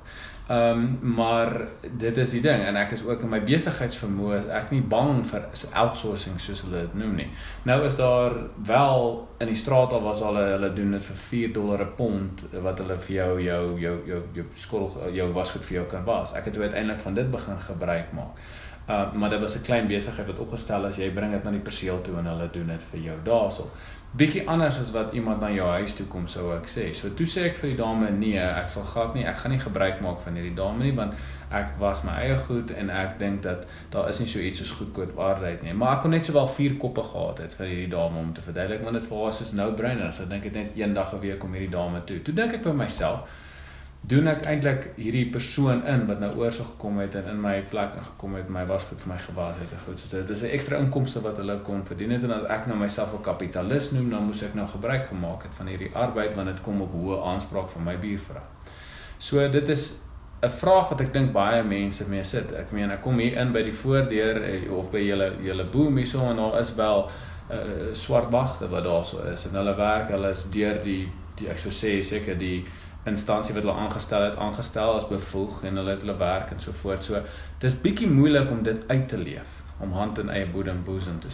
Ehm 0.48 0.78
um, 1.02 1.14
maar 1.14 1.60
dit 1.96 2.16
is 2.16 2.30
die 2.30 2.40
ding 2.44 2.62
en 2.68 2.76
ek 2.76 2.90
is 2.92 3.04
ook 3.04 3.22
in 3.24 3.30
my 3.32 3.38
besigheidsvermoë 3.46 4.42
ek 4.52 4.74
nie 4.74 4.82
bang 4.92 5.22
vir 5.24 5.46
outsourcing 5.72 6.36
soos 6.36 6.66
hulle 6.66 6.82
dit 6.84 6.98
noem 7.00 7.14
nie. 7.16 7.28
Nou 7.64 7.78
is 7.86 7.96
daar 7.96 8.36
wel 8.66 9.06
in 9.40 9.48
die 9.48 9.56
straat 9.56 9.94
al 9.96 10.04
was 10.04 10.20
hulle 10.20 10.42
hulle 10.50 10.70
doen 10.76 10.92
dit 10.98 11.06
vir 11.06 11.16
4 11.22 11.54
dollar 11.56 11.86
'n 11.86 11.94
pond 11.96 12.44
wat 12.66 12.84
hulle 12.84 12.98
vir 13.06 13.16
jou 13.16 13.40
jou 13.40 13.80
jou 13.86 13.96
jou 14.10 14.20
jou 14.34 14.46
skool 14.52 14.92
jou 15.12 15.32
wasgoed 15.32 15.64
vir 15.64 15.76
jou 15.78 15.86
kan 15.86 16.04
was. 16.04 16.34
Ek 16.34 16.44
het 16.44 16.58
uiteindelik 16.58 17.00
van 17.00 17.14
dit 17.14 17.30
begin 17.30 17.58
gebruik 17.58 18.12
maak. 18.12 18.36
Uh 18.88 19.12
maar 19.12 19.30
dit 19.30 19.40
was 19.40 19.56
'n 19.56 19.62
klein 19.62 19.86
besigheid 19.86 20.26
wat 20.26 20.38
opgestel 20.38 20.84
as 20.84 20.96
jy 20.96 21.10
bring 21.10 21.32
dit 21.32 21.44
na 21.44 21.50
die 21.50 21.60
perseel 21.70 22.00
toe 22.02 22.18
en 22.18 22.26
hulle 22.26 22.50
doen 22.50 22.66
dit 22.66 22.82
vir 22.90 23.00
jou 23.00 23.16
daarso 23.24 23.70
bietjie 24.14 24.44
anders 24.48 24.78
as 24.78 24.92
wat 24.94 25.12
iemand 25.12 25.40
na 25.42 25.48
jou 25.50 25.66
huis 25.74 25.94
toe 25.98 26.06
kom 26.06 26.28
sou 26.30 26.52
ek 26.54 26.68
sê. 26.70 26.84
So 26.94 27.10
toe 27.18 27.26
sê 27.26 27.48
ek 27.48 27.56
vir 27.58 27.72
die 27.72 27.78
dame 27.80 28.10
nee, 28.14 28.38
ek 28.38 28.68
sal 28.70 28.86
glad 28.86 29.16
nie, 29.18 29.24
ek 29.26 29.40
gaan 29.40 29.54
nie 29.54 29.62
gebruik 29.62 30.02
maak 30.04 30.20
van 30.22 30.38
hierdie 30.38 30.54
dame 30.54 30.86
nie 30.86 30.92
want 30.94 31.16
ek 31.54 31.74
was 31.80 32.04
my 32.06 32.14
eie 32.22 32.36
goed 32.46 32.70
en 32.78 32.92
ek 32.94 33.16
dink 33.18 33.42
dat 33.42 33.66
daar 33.90 34.08
is 34.10 34.20
nie 34.22 34.28
so 34.30 34.42
iets 34.42 34.62
soos 34.62 34.74
goedkoop 34.78 35.16
waarheid 35.18 35.66
nie. 35.66 35.74
Maar 35.74 35.96
ek 35.96 36.04
kon 36.06 36.14
net 36.14 36.30
sowel 36.30 36.46
vier 36.54 36.76
koppe 36.84 37.02
gehad 37.10 37.42
het 37.42 37.56
vir 37.58 37.70
hierdie 37.72 37.90
dame 37.96 38.22
om 38.22 38.30
te 38.34 38.44
verduidelik 38.46 38.86
want 38.86 39.00
dit 39.00 39.08
vir 39.10 39.24
haar 39.24 39.42
is 39.46 39.52
no 39.58 39.70
brainer. 39.80 40.14
So 40.14 40.28
ek 40.28 40.30
dink 40.36 40.46
dit 40.46 40.60
net 40.60 40.78
een 40.78 40.94
dag 40.94 41.14
'n 41.14 41.20
week 41.26 41.44
om 41.44 41.58
hierdie 41.58 41.74
dame 41.74 42.04
toe. 42.06 42.22
Toe 42.22 42.34
dink 42.34 42.54
ek 42.54 42.62
by 42.62 42.76
myself, 42.84 43.26
doen 44.06 44.26
ek 44.28 44.42
eintlik 44.44 44.90
hierdie 45.00 45.24
persoon 45.32 45.80
in 45.88 46.02
wat 46.08 46.20
nou 46.20 46.28
oorsig 46.36 46.66
gekom 46.74 46.98
het 47.00 47.14
en 47.16 47.28
in 47.32 47.38
my 47.40 47.54
plek 47.70 47.94
ingekom 47.96 48.34
het, 48.36 48.50
my 48.52 48.66
wasgoed 48.68 49.00
vir 49.00 49.14
my 49.14 49.18
gewas 49.22 49.60
het 49.62 49.72
en 49.72 49.80
goed. 49.86 49.98
So 49.98 50.16
dit 50.16 50.30
is 50.34 50.42
'n 50.42 50.52
ekstra 50.56 50.78
inkomste 50.78 51.22
wat 51.24 51.36
hulle 51.40 51.56
kon 51.64 51.84
verdien 51.84 52.10
het 52.10 52.24
en 52.24 52.30
as 52.30 52.48
ek 52.48 52.66
nou 52.66 52.76
myself 52.78 53.14
'n 53.14 53.22
kapitalis 53.22 53.90
noem, 53.92 54.10
dan 54.10 54.24
moes 54.24 54.42
ek 54.42 54.54
nou 54.54 54.66
gebruik 54.66 55.06
gemaak 55.06 55.42
het 55.42 55.54
van 55.54 55.66
hierdie 55.66 55.90
arbeid 55.94 56.34
want 56.34 56.48
dit 56.48 56.60
kom 56.60 56.80
op 56.80 56.92
hoë 56.92 57.24
aanspraak 57.32 57.68
van 57.68 57.84
my 57.84 57.96
buurvrou. 57.96 58.42
So 59.18 59.48
dit 59.48 59.68
is 59.68 59.96
'n 60.42 60.50
vraag 60.50 60.88
wat 60.88 61.00
ek 61.00 61.12
dink 61.12 61.32
baie 61.32 61.62
mense 61.62 62.04
mee 62.08 62.24
sit. 62.24 62.52
Ek 62.52 62.72
meen 62.72 62.90
ek 62.90 63.02
kom 63.02 63.18
hier 63.18 63.38
in 63.40 63.52
by 63.52 63.62
die 63.62 63.72
voordeur 63.72 64.42
eh, 64.42 64.72
of 64.72 64.90
by 64.90 64.98
julle 64.98 65.32
julle 65.40 65.64
boom 65.64 65.96
hierso 65.96 66.30
en 66.30 66.36
daar 66.36 66.60
is 66.60 66.74
wel 66.74 67.10
uh, 67.50 67.56
swart 67.92 68.30
wagte 68.30 68.68
wat 68.68 68.84
daarso 68.84 69.22
is 69.32 69.46
en 69.46 69.54
hulle 69.54 69.76
werk, 69.76 70.08
hulle 70.08 70.30
is 70.30 70.44
deur 70.50 70.82
die, 70.82 71.08
die 71.34 71.48
ek 71.48 71.58
sou 71.58 71.72
sê 71.72 72.02
seker 72.02 72.38
die 72.38 72.64
instansie 73.04 73.54
wat 73.54 73.62
hulle 73.62 73.76
aangestel 73.76 74.22
het 74.22 74.36
aangestel 74.36 74.94
as 74.94 75.08
bevoeg 75.08 75.62
en 75.64 75.76
hulle 75.76 75.90
het 75.90 76.00
hulle 76.00 76.16
werk 76.16 76.50
en 76.50 76.60
so 76.60 76.72
voort. 76.72 77.02
So 77.02 77.22
dis 77.58 77.80
bietjie 77.80 78.10
moeilik 78.10 78.50
om 78.50 78.62
dit 78.62 78.82
uit 78.86 79.08
te 79.08 79.18
leef 79.18 79.62
om 79.80 79.92
hand 79.92 80.18
in 80.18 80.28
eie 80.28 80.46
bodem 80.46 80.84
boesem 80.84 81.20
te 81.20 81.28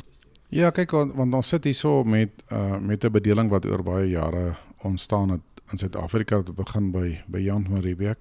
Ja, 0.51 0.71
kyk 0.75 0.91
want, 0.91 1.15
want 1.15 1.35
ons 1.35 1.49
sit 1.49 1.65
hier 1.65 1.77
so 1.79 2.05
met 2.05 2.43
uh 2.51 2.79
met 2.79 3.05
'n 3.05 3.13
bedeling 3.13 3.51
wat 3.51 3.67
oor 3.67 3.83
baie 3.83 4.09
jare 4.09 4.55
ontstaan 4.83 5.31
het 5.31 5.63
in 5.73 5.79
Suid-Afrika 5.79 6.43
te 6.43 6.53
begin 6.53 6.91
by 6.91 7.23
by 7.27 7.39
Jan 7.39 7.67
van 7.69 7.81
Riebeeck 7.81 8.19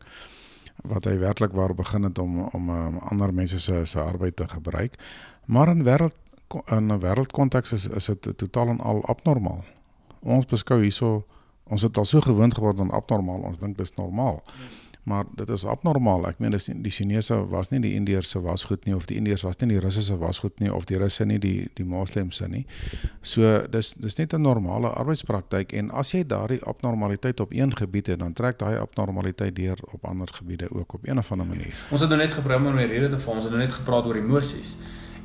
wat 0.84 1.06
hy 1.06 1.18
werklik 1.18 1.52
waar 1.52 1.76
begin 1.76 2.04
het 2.04 2.20
om 2.20 2.40
om 2.54 2.70
um, 2.70 2.98
ander 2.98 3.34
mense 3.34 3.60
se 3.60 3.86
se 3.86 4.00
arbeid 4.00 4.36
te 4.36 4.48
gebruik. 4.48 4.94
Maar 5.46 5.68
in 5.68 5.84
wêreld 5.84 6.16
in 6.66 6.92
'n 6.92 7.00
wêreldkonteks 7.00 7.72
is 7.72 7.88
is 7.88 8.06
dit 8.06 8.38
totaal 8.38 8.68
en 8.68 8.80
al 8.80 9.06
abnormaal. 9.06 9.64
Ons 10.20 10.46
beskou 10.46 10.82
hierso 10.82 11.26
Ons 11.70 11.86
het 11.86 11.98
al 11.98 12.06
so 12.06 12.22
gewoond 12.22 12.56
geword 12.58 12.80
aan 12.80 12.92
abnormaal, 12.92 13.46
ons 13.50 13.62
dink 13.62 13.78
dis 13.78 13.94
normaal. 13.98 14.44
Maar 15.10 15.24
dit 15.36 15.50
is 15.50 15.64
abnormaal. 15.66 16.28
Ek 16.30 16.42
meen 16.44 16.54
dis 16.54 16.68
die 16.70 16.92
Chinese 16.94 17.34
was 17.50 17.72
nie 17.72 17.80
die 17.82 17.94
Indiërs 17.98 18.30
se 18.34 18.42
wasgoed 18.44 18.84
nie 18.86 18.94
of 18.94 19.08
die 19.10 19.16
Indiërs 19.18 19.46
was 19.48 19.58
nie 19.62 19.72
die 19.72 19.80
Russe 19.82 20.04
se 20.06 20.18
wasgoed 20.20 20.60
nie 20.62 20.70
of 20.74 20.86
die 20.90 21.00
Russe 21.02 21.26
nie 21.26 21.40
die 21.42 21.70
die 21.80 21.86
Moslems 21.88 22.42
nie. 22.52 22.66
So 23.22 23.64
dis 23.72 23.94
dis 23.98 24.20
net 24.20 24.34
'n 24.34 24.42
normale 24.42 24.90
arbeidspraktyk 24.90 25.74
en 25.74 25.92
as 25.92 26.12
jy 26.14 26.24
daardie 26.28 26.62
abnormaliteit 26.62 27.40
op 27.40 27.54
een 27.54 27.76
gebied 27.78 28.08
het, 28.08 28.20
dan 28.20 28.34
trek 28.34 28.60
daai 28.60 28.78
abnormaliteit 28.78 29.56
deur 29.56 29.78
op 29.94 30.06
ander 30.06 30.28
gebiede 30.28 30.70
ook 30.70 30.94
op 30.94 31.08
een 31.08 31.18
of 31.18 31.32
ander 31.32 31.48
manier. 31.48 31.74
Ons 31.92 32.02
het 32.02 32.10
nou 32.10 32.22
net 32.22 32.32
gepraat 32.32 32.66
oor 32.66 32.76
die 32.76 32.86
rede 32.86 33.08
te 33.08 33.20
val, 33.20 33.34
ons 33.34 33.44
het 33.44 33.54
nou 33.54 33.64
net 33.64 33.74
gepraat 33.74 34.06
oor 34.06 34.16
emosies. 34.16 34.76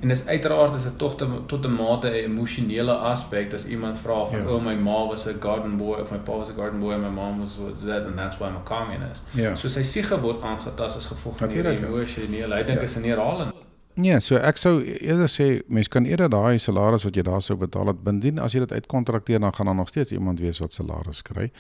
En 0.05 0.11
dis 0.11 0.27
uiteraard 0.27 0.75
is 0.75 0.83
dit 0.83 0.99
tog 0.99 1.15
tot 1.47 1.67
'n 1.67 1.73
mate 1.73 2.09
'n 2.09 2.13
emosionele 2.13 2.93
aspek 2.93 3.53
as 3.53 3.65
iemand 3.65 3.99
vra 3.99 4.25
van 4.25 4.39
ja. 4.39 4.47
o 4.47 4.55
oh, 4.57 4.65
my 4.65 4.75
ma 4.75 5.07
was 5.07 5.27
'n 5.27 5.37
garden 5.41 5.77
boy 5.77 6.01
of 6.01 6.11
my 6.11 6.19
pa 6.19 6.37
was 6.37 6.49
'n 6.49 6.55
garden 6.57 6.81
boy 6.81 6.93
and 6.93 7.03
my 7.03 7.09
mom 7.09 7.41
was 7.41 7.57
what 7.57 7.87
that 7.87 8.05
and 8.07 8.17
that's 8.17 8.37
why 8.39 8.49
I'm 8.49 8.57
a 8.57 8.63
communist. 8.65 9.25
Ja. 9.31 9.55
So 9.55 9.69
sy 9.69 9.83
siege 9.83 10.21
word 10.21 10.43
aangetast 10.43 10.97
as 10.97 11.07
gevolg 11.07 11.37
van 11.37 11.51
hierdie 11.51 11.87
emosionele. 11.87 12.55
Hy 12.55 12.65
dink 12.65 12.79
ja. 12.79 12.85
is 12.85 12.97
'n 12.97 13.03
herhaling. 13.03 13.53
Ja, 13.95 14.21
so 14.21 14.37
ek 14.37 14.57
sou 14.57 14.83
eerder 14.83 15.29
sê 15.31 15.63
mens 15.67 15.89
kan 15.89 16.05
eerder 16.05 16.29
daai 16.29 16.59
salaris 16.59 17.05
wat 17.05 17.15
jy 17.15 17.23
daar 17.23 17.43
sou 17.43 17.57
betaal 17.57 17.87
het 17.87 18.01
bindien 18.03 18.39
as 18.39 18.53
jy 18.53 18.61
dit 18.65 18.73
uitkontrakteer 18.73 19.41
dan 19.41 19.55
gaan 19.55 19.67
daar 19.67 19.75
nog 19.75 19.89
steeds 19.89 20.13
iemand 20.13 20.41
wees 20.41 20.59
wat 20.59 20.73
salaris 20.73 21.23
kry 21.23 21.51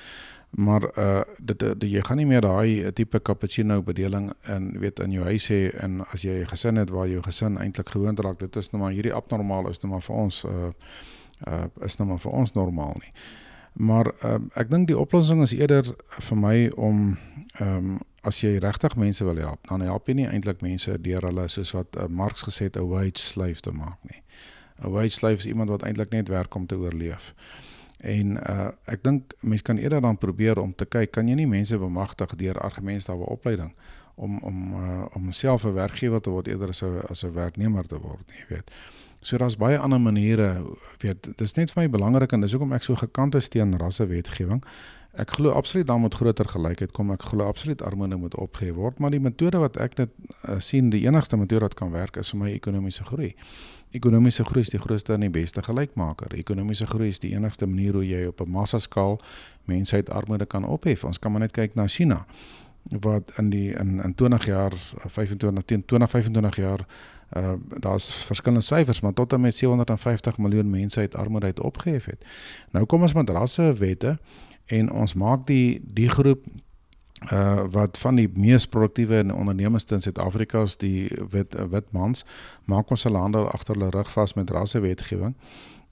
maar 0.56 0.84
uh 0.98 1.22
dit, 1.38 1.58
dit 1.58 1.90
jy 1.90 2.02
gaan 2.06 2.16
nie 2.16 2.26
meer 2.26 2.40
daai 2.40 2.92
tipe 2.92 3.20
cappuccino 3.20 3.82
bedeling 3.82 4.32
in 4.48 4.78
weet 4.78 5.00
in 5.00 5.10
jou 5.10 5.24
huis 5.24 5.48
hê 5.50 5.70
en 5.82 6.04
as 6.12 6.22
jy 6.22 6.42
'n 6.42 6.50
gesin 6.52 6.76
het 6.76 6.90
waar 6.90 7.08
jou 7.08 7.22
gesin 7.22 7.58
eintlik 7.58 7.90
gewoond 7.90 8.20
raak 8.20 8.38
dit 8.38 8.56
is 8.56 8.70
nou 8.72 8.82
maar 8.82 8.92
hierdie 8.92 9.14
abnormaal 9.14 9.68
is 9.68 9.82
nou 9.82 9.92
maar 9.92 10.02
vir 10.02 10.16
ons 10.16 10.44
uh 10.44 10.72
uh 11.46 11.66
is 11.84 11.98
nou 11.98 12.08
maar 12.08 12.18
vir 12.18 12.32
ons 12.32 12.52
normaal 12.52 12.94
nie 13.00 13.12
maar 13.74 14.12
uh, 14.24 14.38
ek 14.54 14.70
dink 14.70 14.86
die 14.86 14.98
oplossing 14.98 15.42
is 15.42 15.52
eerder 15.52 15.94
vir 16.08 16.36
my 16.36 16.70
om 16.76 17.16
ehm 17.58 17.76
um, 17.76 18.00
as 18.24 18.40
jy 18.40 18.56
regtig 18.62 18.96
mense 18.96 19.24
wil 19.24 19.36
help, 19.36 19.60
dan 19.68 19.82
help 19.84 20.08
jy 20.08 20.14
nie 20.16 20.28
eintlik 20.28 20.62
mense 20.64 20.94
deur 21.04 21.26
hulle 21.28 21.44
soos 21.52 21.74
wat 21.76 21.96
uh, 22.00 22.06
Marx 22.08 22.46
gesê 22.46 22.70
het 22.70 22.76
'n 22.80 22.88
wage 22.88 23.20
slave 23.20 23.60
te 23.60 23.72
maak 23.72 23.98
nie. 24.08 24.22
'n 24.80 24.90
Wage 24.90 25.12
slave 25.12 25.44
is 25.44 25.46
iemand 25.46 25.68
wat 25.68 25.82
eintlik 25.82 26.10
net 26.10 26.28
werk 26.28 26.54
om 26.54 26.66
te 26.66 26.76
oorleef. 26.76 27.34
En 28.04 28.36
uh 28.36 28.70
ek 28.92 29.02
dink 29.02 29.32
mense 29.40 29.64
kan 29.64 29.78
eerder 29.80 30.00
dan 30.04 30.18
probeer 30.20 30.58
om 30.60 30.74
te 30.74 30.84
kyk, 30.84 31.12
kan 31.16 31.28
jy 31.28 31.38
nie 31.40 31.48
mense 31.48 31.78
bemagtig 31.78 32.34
deur 32.36 32.60
argumente 32.60 33.08
daaroor 33.08 33.38
opleiding 33.38 33.72
om 34.14 34.38
om 34.38 34.58
uh, 34.80 35.04
om 35.16 35.32
self 35.32 35.64
'n 35.64 35.72
werkgewer 35.72 36.20
te 36.20 36.30
word 36.30 36.48
eerder 36.48 36.68
as 36.68 36.82
'n 36.82 37.00
as 37.10 37.24
'n 37.24 37.32
werknemer 37.32 37.86
te 37.86 37.98
word, 37.98 38.28
jy 38.28 38.44
weet. 38.48 38.70
So 39.20 39.36
daar's 39.36 39.56
baie 39.56 39.78
ander 39.78 40.00
maniere, 40.00 40.62
weet, 41.00 41.38
dis 41.38 41.54
net 41.54 41.72
vir 41.72 41.82
my 41.82 41.88
belangrik 41.90 42.32
en 42.32 42.40
dis 42.40 42.52
hoekom 42.52 42.72
ek 42.72 42.82
so 42.82 42.94
gekant 42.94 43.34
is 43.34 43.48
teen 43.48 43.78
rassewetgewing. 43.78 44.62
Ek 45.14 45.31
glo 45.31 45.50
absoluut 45.55 45.87
dan 45.87 46.00
moet 46.00 46.14
groter 46.14 46.48
gelykheid 46.50 46.92
kom. 46.92 47.12
Ek 47.14 47.22
glo 47.22 47.46
absoluut 47.46 47.83
armoede 47.83 48.16
moet 48.18 48.35
opgehef 48.35 48.74
word, 48.74 48.98
maar 48.98 49.14
die 49.14 49.22
metode 49.22 49.61
wat 49.62 49.77
ek 49.79 49.94
dit 50.00 50.11
uh, 50.48 50.59
sien, 50.59 50.90
die 50.90 51.05
enigste 51.07 51.38
metode 51.38 51.68
wat 51.68 51.77
kan 51.79 51.92
werk 51.94 52.18
is 52.18 52.33
vir 52.35 52.40
my 52.40 52.50
ekonomiese 52.50 53.07
groei. 53.07 53.31
Ekonomiese 53.94 54.44
groei 54.44 54.64
is 54.66 54.72
die 54.74 54.83
grootste 54.83 55.14
en 55.14 55.22
die 55.22 55.31
beste 55.31 55.62
gelykmaker. 55.62 56.35
Ekonomiese 56.35 56.88
groei 56.90 57.12
is 57.14 57.22
die 57.22 57.31
enigste 57.37 57.68
manier 57.70 57.94
hoe 57.94 58.03
jy 58.07 58.27
op 58.27 58.42
'n 58.42 58.50
massa 58.50 58.79
skaal 58.79 59.20
mensheid 59.70 60.11
armoede 60.11 60.46
kan 60.46 60.64
ophef. 60.64 61.05
Ons 61.05 61.18
kan 61.18 61.33
maar 61.33 61.40
net 61.40 61.53
kyk 61.53 61.74
na 61.74 61.87
China 61.87 62.27
wat 62.90 63.33
in 63.38 63.50
die 63.50 63.72
in 63.72 64.03
in 64.03 64.14
20 64.14 64.44
jaar 64.46 64.72
25 65.07 65.64
teen 65.64 65.85
20 65.87 66.11
25 66.11 66.57
jaar 66.57 66.87
uh 67.37 67.53
daar's 67.79 68.14
verskillende 68.14 68.64
syfers 68.64 69.00
maar 69.00 69.12
tot 69.12 69.33
en 69.33 69.40
met 69.40 69.57
750 69.57 70.38
miljoen 70.38 70.70
mense 70.70 71.00
uit 71.00 71.16
armoede 71.16 71.46
uit 71.46 71.61
opgehef 71.61 72.05
het. 72.05 72.24
Nou 72.70 72.85
kom 72.87 73.03
ons 73.03 73.14
met 73.14 73.31
rasse 73.31 73.72
wette 73.74 74.18
en 74.66 74.92
ons 74.92 75.14
maak 75.14 75.46
die 75.46 75.81
die 75.85 76.09
groep 76.09 76.46
uh 77.33 77.64
wat 77.72 77.98
van 77.98 78.18
die 78.20 78.29
mees 78.35 78.66
produktiewe 78.66 79.22
ondernemers 79.35 79.85
in 79.85 80.00
Suid-Afrika 80.00 80.62
is 80.62 80.77
die 80.77 81.09
wit 81.31 81.55
wit 81.70 81.92
mans 81.92 82.24
maak 82.64 82.90
ons 82.90 83.05
hulle 83.09 83.18
hande 83.18 83.46
agter 83.53 83.79
hulle 83.79 83.90
rug 83.90 84.11
vas 84.11 84.35
met 84.35 84.50
rasse 84.50 84.81
wetgewing 84.81 85.35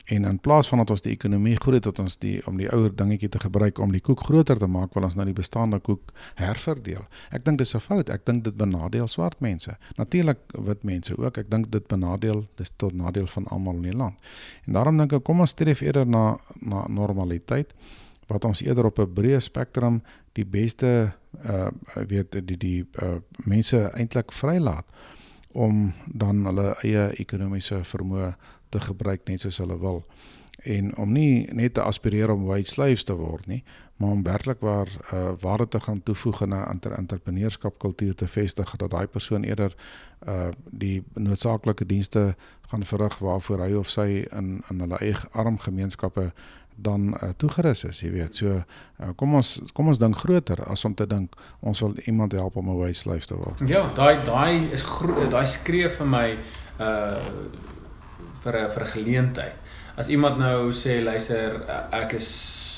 en 0.05 0.25
in 0.25 0.39
plaas 0.39 0.69
van 0.69 0.79
dat 0.79 0.91
ons 0.91 1.03
die 1.05 1.13
ekonomie 1.13 1.57
groei 1.57 1.81
tot 1.81 1.99
ons 2.03 2.17
die 2.19 2.41
om 2.47 2.57
die 2.59 2.69
ouer 2.75 2.91
dingetjie 2.97 3.29
te 3.29 3.39
gebruik 3.39 3.79
om 3.79 3.93
die 3.95 4.03
koek 4.03 4.25
groter 4.27 4.59
te 4.59 4.67
maak 4.67 4.95
wil 4.95 5.07
ons 5.07 5.15
nou 5.19 5.27
die 5.29 5.37
bestaande 5.37 5.79
koek 5.81 6.11
herverdeel. 6.41 7.05
Ek 7.31 7.45
dink 7.45 7.59
dis 7.59 7.75
'n 7.75 7.81
fout. 7.81 8.11
Ek 8.11 8.25
dink 8.27 8.45
dit 8.45 8.57
benadeel 8.57 9.09
swart 9.09 9.41
mense. 9.41 9.77
Natuurlik 9.97 10.39
wit 10.59 10.83
mense 10.83 11.17
ook. 11.19 11.39
Ek 11.39 11.51
dink 11.51 11.71
dit 11.71 11.87
benadeel 11.87 12.47
dis 12.57 12.73
tot 12.77 12.93
nadeel 12.93 13.27
van 13.27 13.47
almal 13.47 13.75
in 13.75 13.83
die 13.83 13.97
land. 13.97 14.17
En 14.67 14.73
daarom 14.73 14.97
dink 14.97 15.13
ek 15.13 15.25
kom 15.25 15.41
ons 15.41 15.51
streef 15.51 15.81
eerder 15.81 16.07
na 16.07 16.39
na 16.61 16.87
normaliteit 16.89 17.73
wat 18.27 18.45
ons 18.45 18.63
eerder 18.63 18.85
op 18.85 18.99
'n 18.99 19.13
breë 19.13 19.41
spektrum 19.41 20.03
die 20.33 20.45
beste 20.45 21.13
uh 21.45 21.69
weet 22.09 22.47
die 22.47 22.57
die 22.57 22.87
uh, 23.03 23.17
mense 23.45 23.91
eintlik 23.95 24.33
vrylaat 24.33 24.87
om 25.53 25.93
dan 26.07 26.45
hulle 26.45 26.77
eie 26.83 27.11
ekonomiese 27.21 27.85
vermoë 27.85 28.35
te 28.69 28.81
gebruik 28.81 29.29
net 29.29 29.41
soos 29.41 29.59
hulle 29.59 29.79
wil. 29.79 30.05
En 30.63 30.97
om 30.97 31.13
nie 31.13 31.49
net 31.53 31.75
te 31.75 31.83
aspireer 31.83 32.31
om 32.31 32.45
white 32.45 32.71
slaves 32.71 33.05
te 33.05 33.15
word 33.15 33.47
nie 33.47 33.65
maar 34.03 34.11
om 34.11 34.23
werklik 34.23 34.61
waar 34.61 34.89
uh, 35.15 35.31
waarde 35.41 35.69
te 35.69 35.81
gaan 35.81 36.03
toevoeg 36.03 36.41
in 36.41 36.49
'n 36.49 36.71
inter 36.71 36.93
entrepreneurskap 36.93 37.79
kultuur 37.79 38.15
te 38.15 38.29
vestig 38.29 38.77
dat 38.77 38.91
daai 38.91 39.07
persoon 39.07 39.43
eerder 39.43 39.75
uh 40.29 40.49
die 40.71 41.03
noodsaaklike 41.15 41.87
dienste 41.87 42.37
gaan 42.61 42.85
verrig 42.85 43.19
waarvoor 43.19 43.61
hy 43.61 43.73
of 43.73 43.89
sy 43.89 44.27
in 44.31 44.63
in 44.71 44.81
hulle 44.81 44.99
eie 44.99 45.17
arm 45.31 45.59
gemeenskappe 45.59 46.33
dan 46.77 47.15
uh, 47.15 47.31
toegerus 47.37 47.85
is, 47.85 48.01
jy 48.01 48.11
weet. 48.11 48.35
So 48.35 48.55
uh, 48.57 49.11
kom 49.17 49.35
ons 49.35 49.61
kom 49.73 49.89
ons 49.93 49.99
dink 49.99 50.19
groter 50.19 50.63
as 50.67 50.85
om 50.85 50.95
te 50.95 51.07
dink 51.07 51.35
ons 51.61 51.81
wil 51.85 51.95
iemand 52.07 52.33
help 52.33 52.57
om 52.57 52.71
'n 52.71 52.79
wise 52.81 53.11
life 53.11 53.27
te 53.27 53.37
word. 53.37 53.63
Ja, 53.67 53.91
daai 53.95 54.25
daai 54.25 54.73
is 54.73 54.85
daai 55.31 55.47
skree 55.47 55.89
vir 55.89 56.07
my 56.07 56.39
uh 56.81 57.21
vir 58.43 58.57
'n 58.57 58.71
vir 58.71 58.83
'n 58.83 58.93
geleentheid. 58.97 59.55
As 59.97 60.09
iemand 60.09 60.39
nou 60.39 60.73
sê 60.73 61.03
luister, 61.05 61.63
ek 61.93 62.13
is 62.13 62.31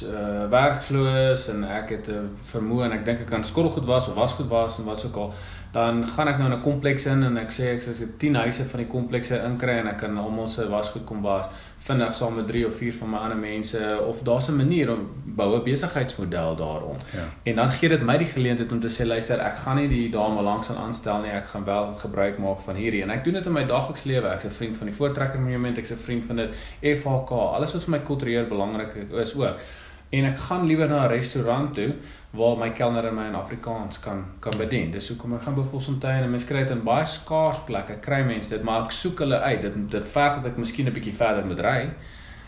uh 0.03 0.51
werkloos 0.51 1.49
en 1.49 1.65
ek 1.65 1.91
het 1.91 2.09
'n 2.09 2.37
vermoë 2.53 2.85
en 2.85 2.93
ek 2.93 3.05
dink 3.05 3.21
ek 3.21 3.27
kan 3.27 3.45
skottelgoed 3.45 3.87
was 3.87 4.09
of 4.09 4.15
wasgoed 4.15 4.49
was 4.49 4.79
en 4.79 4.85
wat 4.85 5.05
ek 5.05 5.17
al 5.17 5.33
dan 5.73 6.07
gaan 6.07 6.29
ek 6.29 6.39
nou 6.39 6.51
in 6.51 6.57
'n 6.59 6.63
kompleks 6.63 7.07
in 7.07 7.23
en 7.23 7.37
ek 7.37 7.51
sê 7.51 7.75
ek 7.75 7.83
sê 7.83 8.07
10 8.19 8.35
huise 8.35 8.65
van 8.65 8.81
die 8.81 8.89
komplekse 8.89 9.43
inkry 9.45 9.79
en 9.79 9.87
ek 9.87 9.99
kan 9.99 10.19
almal 10.19 10.49
se 10.49 10.69
wasgoed 10.69 11.05
kom 11.05 11.23
was 11.23 11.47
vinnig 11.85 12.14
saam 12.14 12.35
met 12.35 12.47
3 12.49 12.66
of 12.66 12.77
4 12.81 12.94
van 12.94 13.11
my 13.11 13.18
ander 13.18 13.37
mense 13.37 13.81
of 14.07 14.23
daar's 14.23 14.49
'n 14.49 14.57
manier 14.57 14.92
om 14.92 15.09
bou 15.25 15.57
'n 15.57 15.62
besigheidsmodel 15.64 16.57
daarom. 16.57 16.97
Ja. 17.12 17.27
En 17.42 17.57
dan 17.57 17.70
gee 17.70 17.88
dit 17.88 18.03
my 18.03 18.16
die 18.18 18.27
geleentheid 18.27 18.73
om 18.73 18.81
te 18.81 18.88
sê 18.88 19.07
luister, 19.07 19.38
ek 19.38 19.57
gaan 19.57 19.77
nie 19.77 19.88
die 19.88 20.11
dame 20.11 20.42
langs 20.42 20.70
aan 20.70 20.77
aanstel 20.77 21.20
nie, 21.20 21.31
ek 21.31 21.47
gaan 21.47 21.64
wel 21.64 21.94
gebruik 21.97 22.38
maak 22.38 22.61
van 22.61 22.75
hierdie 22.75 23.03
en 23.03 23.11
ek 23.11 23.25
doen 23.25 23.33
dit 23.33 23.47
in 23.47 23.53
my 23.53 23.64
daaglikse 23.64 24.09
lewe. 24.09 24.29
Ek's 24.29 24.44
'n 24.44 24.51
vriend 24.51 24.77
van 24.77 24.87
die 24.87 24.97
Voortrekker 24.97 25.40
Monument, 25.40 25.79
ek's 25.79 25.90
'n 25.90 25.97
vriend 25.97 26.25
van 26.25 26.37
dit 26.37 26.55
FHK. 26.81 27.31
Alles 27.31 27.73
wat 27.73 27.85
vir 27.85 27.90
my 27.90 28.01
kultureel 28.01 28.47
belangrik 28.47 28.94
is 29.12 29.35
ook 29.35 29.59
en 30.11 30.25
ek 30.25 30.38
gaan 30.38 30.66
liewer 30.66 30.88
na 30.88 31.05
'n 31.05 31.11
restaurant 31.11 31.75
toe 31.75 31.94
waar 32.35 32.57
my 32.59 32.70
kelner 32.75 33.07
en 33.07 33.14
my 33.14 33.29
in 33.31 33.35
Afrikaans 33.38 34.01
kan 34.03 34.25
kan 34.40 34.57
bedien. 34.59 34.90
Dis 34.90 35.09
hoekom 35.09 35.37
ek 35.37 35.47
gaan 35.47 35.55
Bevolfontein 35.55 36.25
en 36.25 36.31
mens 36.31 36.44
kry 36.44 36.64
dit 36.64 36.75
in 36.75 36.83
baie 36.87 37.07
skaars 37.07 37.61
plekke. 37.68 38.01
Kry 38.03 38.25
mense 38.27 38.51
dit, 38.51 38.62
maar 38.66 38.85
ek 38.85 38.94
soek 38.94 39.23
hulle 39.23 39.38
uit. 39.38 39.62
Dit 39.62 39.77
dit 39.90 40.09
verg 40.16 40.40
dat 40.40 40.51
ek 40.53 40.59
miskien 40.59 40.88
'n 40.90 40.97
bietjie 40.97 41.14
verder 41.14 41.47
moet 41.47 41.61
ry 41.61 41.81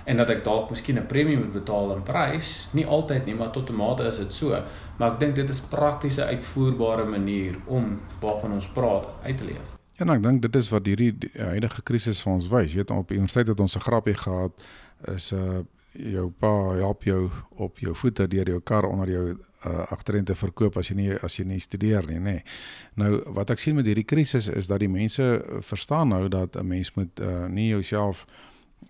en 0.07 0.17
dat 0.17 0.31
ek 0.31 0.45
dalk 0.45 0.71
miskien 0.71 0.99
'n 0.99 1.07
premie 1.07 1.37
moet 1.37 1.53
betaal 1.53 1.95
in 1.97 2.03
prys. 2.03 2.69
Nie 2.73 2.87
altyd 2.87 3.27
nie, 3.27 3.35
maar 3.35 3.51
tot 3.51 3.71
'n 3.71 3.77
mate 3.77 4.03
is 4.03 4.19
dit 4.19 4.33
so. 4.33 4.63
Maar 4.99 5.13
ek 5.13 5.21
dink 5.21 5.35
dit 5.35 5.51
is 5.51 5.61
praktiese 5.61 6.25
uitvoerbare 6.25 7.05
manier 7.05 7.55
om 7.67 8.01
waarvan 8.21 8.53
ons 8.53 8.67
praat 8.67 9.07
uit 9.23 9.39
te 9.39 9.45
leef. 9.45 9.75
Ja, 9.99 10.05
nou, 10.05 10.17
ek 10.17 10.23
dink 10.23 10.43
dit 10.43 10.57
is 10.57 10.69
wat 10.69 10.87
hierdie 10.87 11.17
huidige 11.39 11.83
krisis 11.83 12.23
vir 12.23 12.33
ons 12.33 12.49
wys. 12.49 12.73
Jy 12.73 12.77
weet 12.77 12.91
op 12.91 13.09
die 13.09 13.17
universiteit 13.17 13.49
het 13.49 13.61
ons 13.61 13.77
'n 13.77 13.81
grappie 13.81 14.15
gehad 14.15 14.53
is 15.05 15.33
'n 15.33 15.37
uh, 15.37 15.65
jou 15.97 16.31
pa 16.31 16.77
help 16.77 17.05
jou 17.05 17.31
op 17.57 17.79
jou 17.79 17.95
voete 17.95 18.29
deur 18.29 18.49
jou 18.49 18.61
kar 18.61 18.85
onder 18.85 19.11
jou 19.11 19.37
uh, 19.67 19.87
agterend 19.93 20.27
te 20.27 20.35
verkoop 20.35 20.77
as 20.77 20.91
jy 20.91 20.97
nie 20.97 21.13
as 21.23 21.39
jy 21.39 21.45
nie 21.45 21.61
studeer 21.61 22.07
nie, 22.07 22.19
nê. 22.19 22.37
Nee. 22.39 22.43
Nou 22.95 23.23
wat 23.37 23.51
ek 23.51 23.63
sien 23.63 23.77
met 23.77 23.87
hierdie 23.87 24.07
krisis 24.07 24.49
is 24.49 24.71
dat 24.71 24.81
die 24.81 24.91
mense 24.91 25.45
verstaan 25.61 26.09
nou 26.09 26.29
dat 26.29 26.57
'n 26.57 26.67
mens 26.67 26.95
moet 26.95 27.21
uh, 27.21 27.47
nie 27.47 27.69
jouself 27.69 28.27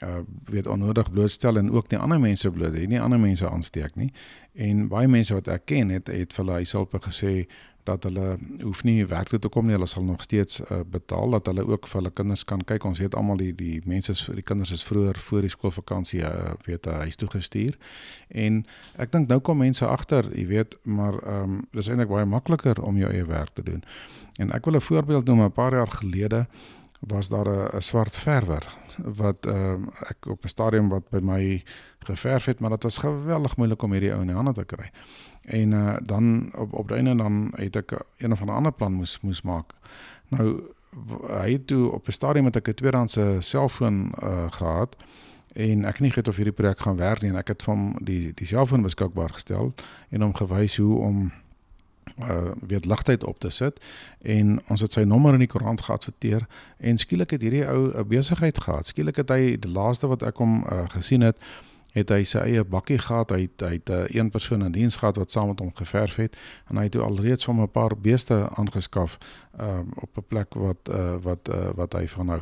uh 0.03 0.19
weet 0.45 0.67
onnodig 0.67 1.11
blootstel 1.11 1.57
en 1.57 1.71
ook 1.71 1.89
nie 1.91 1.99
ander 1.99 2.21
mense 2.21 2.51
bloot 2.51 2.73
nie 2.73 3.01
ander 3.01 3.19
mense 3.19 3.49
aansteek 3.49 3.95
nie 3.95 4.13
en 4.53 4.89
baie 4.89 5.09
mense 5.09 5.35
wat 5.35 5.49
ek 5.49 5.65
ken 5.65 5.89
het 5.89 6.07
het 6.13 6.33
vir 6.33 6.45
hulle 6.45 6.59
huishulpe 6.61 7.01
gesê 7.01 7.47
dat 7.87 8.07
hulle 8.09 8.37
hoef 8.63 8.83
nie 8.85 9.07
werk 9.07 9.31
toe 9.33 9.39
te 9.39 9.51
kom 9.53 9.67
nie, 9.67 9.75
hulle 9.77 9.89
sal 9.91 10.05
nog 10.05 10.23
steeds 10.23 10.61
uh, 10.61 10.81
betaal 10.91 11.37
dat 11.37 11.47
hulle 11.51 11.65
ook 11.67 11.89
vir 11.91 12.01
hulle 12.01 12.13
kinders 12.13 12.45
kan 12.45 12.65
kyk. 12.65 12.85
Ons 12.85 13.01
weet 13.03 13.15
almal 13.15 13.41
die 13.41 13.53
die 13.57 13.81
mense 13.85 14.15
die 14.35 14.45
kinders 14.47 14.73
is 14.75 14.85
vroeër 14.87 15.21
voor 15.29 15.47
die 15.47 15.53
skoolvakansie 15.53 16.23
uh, 16.27 16.55
weet 16.67 16.87
uh, 16.87 17.01
huis 17.07 17.17
toe 17.17 17.31
gestuur. 17.33 17.79
En 18.29 18.65
ek 18.97 19.13
dink 19.13 19.29
nou 19.33 19.41
kom 19.41 19.63
mense 19.63 19.87
agter, 19.87 20.31
jy 20.35 20.47
weet, 20.53 20.79
maar 20.83 21.21
ehm 21.23 21.43
um, 21.57 21.61
dis 21.73 21.89
eintlik 21.89 22.11
baie 22.11 22.27
makliker 22.27 22.83
om 22.83 22.99
jou 22.99 23.11
eie 23.13 23.27
werk 23.27 23.55
te 23.55 23.63
doen. 23.63 23.83
En 24.39 24.53
ek 24.53 24.65
wil 24.65 24.77
'n 24.77 24.81
voorbeeld 24.81 25.27
noem 25.27 25.43
'n 25.45 25.53
paar 25.53 25.73
jaar 25.73 25.91
gelede 25.91 26.47
was 27.07 27.29
daar 27.29 27.75
'n 27.77 27.81
swart 27.81 28.17
verwer 28.17 28.77
wat 28.97 29.47
uh, 29.47 29.75
op 30.29 30.45
'n 30.45 30.49
stadium 30.49 30.89
wat 30.89 31.09
by 31.09 31.19
my 31.23 31.63
geverf 31.99 32.45
het, 32.45 32.61
maar 32.61 32.71
dit 32.71 32.83
was 32.83 32.99
geweldig 32.99 33.57
moeilik 33.57 33.83
om 33.83 33.93
hierdie 33.93 34.13
ou 34.13 34.21
in 34.21 34.45
die 34.45 34.53
te 34.53 34.65
kry. 34.65 34.91
En 35.43 35.73
uh, 35.73 35.97
dan 36.03 36.55
op 36.55 36.89
die 36.89 36.97
einde 36.97 37.17
dan 37.17 37.53
het 37.55 37.77
ek 37.77 38.05
een 38.19 38.33
of 38.33 38.43
ander 38.43 38.73
plan 38.73 38.93
moes 38.93 39.21
moes. 39.21 39.43
Nou 40.29 40.63
hy 41.29 41.53
het 41.53 41.67
toe 41.67 41.91
op 41.91 42.07
'n 42.07 42.13
stadium 42.13 42.45
met 42.45 42.57
ek 42.57 42.69
'n 42.69 42.75
tweedehandse 42.75 43.37
selfoon 43.41 44.13
uh, 44.23 44.47
gehad 44.51 44.97
en 45.53 45.85
ek 45.85 45.93
het 45.93 46.01
nie 46.01 46.11
geweet 46.11 46.29
of 46.29 46.37
hierdie 46.37 46.55
projek 46.55 46.79
gaan 46.79 46.97
werk 46.97 47.23
en 47.23 47.37
ek 47.37 47.49
het 47.49 47.63
van 47.63 47.97
die 48.01 48.33
die 48.35 48.47
selfoon 48.47 48.83
beskikbaar 48.83 49.33
gestel 49.33 49.75
en 50.09 50.21
hom 50.21 50.35
gewys 50.35 50.77
hoe 50.77 50.99
om 50.99 51.33
uh 52.15 52.51
weet 52.67 52.85
ligtheid 52.87 53.25
op 53.25 53.39
te 53.39 53.51
sit 53.51 53.81
en 54.23 54.61
ons 54.69 54.81
het 54.81 54.93
sy 54.93 55.03
nommer 55.05 55.35
in 55.35 55.43
die 55.45 55.51
koerant 55.51 55.81
geadverteer 55.81 56.47
en 56.79 56.99
skielik 56.99 57.31
het 57.31 57.43
hierdie 57.43 57.67
ou 57.67 57.93
'n 57.93 58.09
besigheid 58.09 58.61
gehad. 58.61 58.87
Skielik 58.87 59.17
het 59.17 59.29
hy 59.29 59.57
die 59.57 59.73
laaste 59.73 60.07
wat 60.07 60.23
ek 60.23 60.37
hom 60.37 60.65
uh, 60.65 60.89
gesien 60.89 61.21
het, 61.21 61.37
het 61.93 62.09
hy 62.09 62.25
sy 62.25 62.39
eie 62.39 62.65
bakkie 62.65 62.99
gehad. 62.99 63.31
Hy 63.31 63.41
het, 63.41 63.61
hy 63.61 63.73
het 63.79 63.91
uh, 63.91 64.05
een 64.09 64.31
persoon 64.31 64.65
in 64.65 64.73
diens 64.73 64.97
gehad 64.97 65.17
wat 65.17 65.31
saam 65.31 65.49
met 65.53 65.61
hom 65.65 65.73
geverf 65.75 66.17
het 66.17 66.37
en 66.69 66.77
hy 66.77 66.89
het 66.89 66.97
alreeds 66.97 67.45
van 67.45 67.61
'n 67.61 67.71
paar 67.71 67.97
beeste 67.97 68.49
aangeskaf 68.55 69.19
uh 69.61 69.81
op 69.95 70.17
'n 70.17 70.27
plek 70.29 70.55
wat 70.55 70.89
uh 70.89 71.17
wat 71.23 71.49
uh, 71.49 71.71
wat 71.75 71.93
hy 71.93 72.09
van 72.09 72.27
nou 72.27 72.41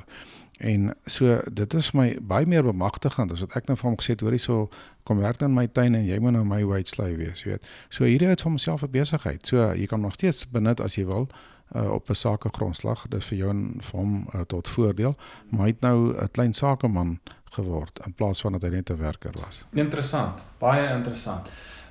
En 0.59 0.95
so 1.07 1.41
dit 1.53 1.75
is 1.75 1.91
my 1.93 2.19
baie 2.21 2.47
meer 2.47 2.63
bemagtigend 2.63 3.33
as 3.33 3.41
wat 3.41 3.57
ek 3.59 3.67
nou 3.67 3.77
vir 3.77 3.89
hom 3.89 3.97
gesê 3.99 4.15
het 4.15 4.21
hoorie 4.21 4.39
so 4.39 4.69
kom 5.03 5.19
werk 5.19 5.39
dan 5.39 5.55
my 5.55 5.67
tuin 5.67 5.95
en 5.95 6.07
jy 6.07 6.19
moet 6.23 6.33
nou 6.33 6.45
my 6.45 6.63
white 6.65 6.91
slave 6.91 7.17
wees, 7.17 7.43
weet. 7.45 7.67
So 7.89 8.05
hierdie 8.05 8.29
het 8.29 8.43
vir 8.43 8.51
homself 8.51 8.83
'n 8.83 8.91
besigheid. 8.91 9.47
So 9.47 9.73
jy 9.75 9.87
kan 9.87 10.01
nog 10.01 10.15
steeds 10.15 10.47
benut 10.49 10.81
as 10.81 10.95
jy 10.95 11.07
wil 11.07 11.29
uh, 11.75 11.91
op 11.91 12.09
'n 12.09 12.15
sake 12.15 12.49
grondslag. 12.53 13.07
Dit 13.09 13.21
is 13.21 13.27
vir 13.27 13.39
jou 13.39 13.51
en 13.51 13.75
vir 13.81 14.01
hom 14.01 14.29
uh, 14.35 14.41
tot 14.41 14.69
voordeel. 14.69 15.17
Maar 15.49 15.61
hy 15.61 15.67
het 15.67 15.81
nou 15.81 16.23
'n 16.23 16.31
klein 16.31 16.53
sakeman 16.55 17.21
geword 17.45 18.01
in 18.07 18.13
plaas 18.15 18.41
van 18.41 18.53
dat 18.53 18.63
hy 18.63 18.69
net 18.69 18.91
'n 18.91 18.97
werker 18.97 19.33
was. 19.33 19.65
Interessant, 19.73 20.47
baie 20.59 20.95
interessant. 20.95 21.49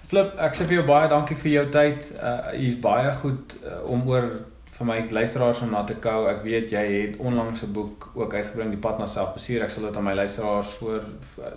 Flip, 0.08 0.36
ek 0.38 0.56
sê 0.56 0.66
vir 0.66 0.74
jou 0.74 0.86
baie 0.86 1.10
dankie 1.10 1.36
vir 1.36 1.52
jou 1.52 1.70
tyd. 1.70 2.12
Uh 2.22 2.54
jy's 2.54 2.80
baie 2.80 3.14
goed 3.14 3.58
uh, 3.64 3.90
om 3.90 4.08
oor 4.08 4.46
vir 4.84 4.92
my 4.92 5.12
luisteraars 5.12 5.62
om 5.64 5.72
na 5.72 5.84
te 5.88 5.96
kou. 6.04 6.28
Ek 6.30 6.44
weet 6.44 6.72
jy 6.74 6.84
het 6.92 7.18
onlangs 7.18 7.64
'n 7.64 7.72
boek 7.72 8.10
ook 8.14 8.34
uitgebring, 8.34 8.70
Die 8.70 8.80
pad 8.80 9.00
na 9.00 9.06
selfbestuur. 9.06 9.64
Ek 9.64 9.70
sal 9.70 9.84
dit 9.84 9.96
aan 9.96 10.04
my 10.04 10.14
luisteraars 10.14 10.68
voor 10.68 11.02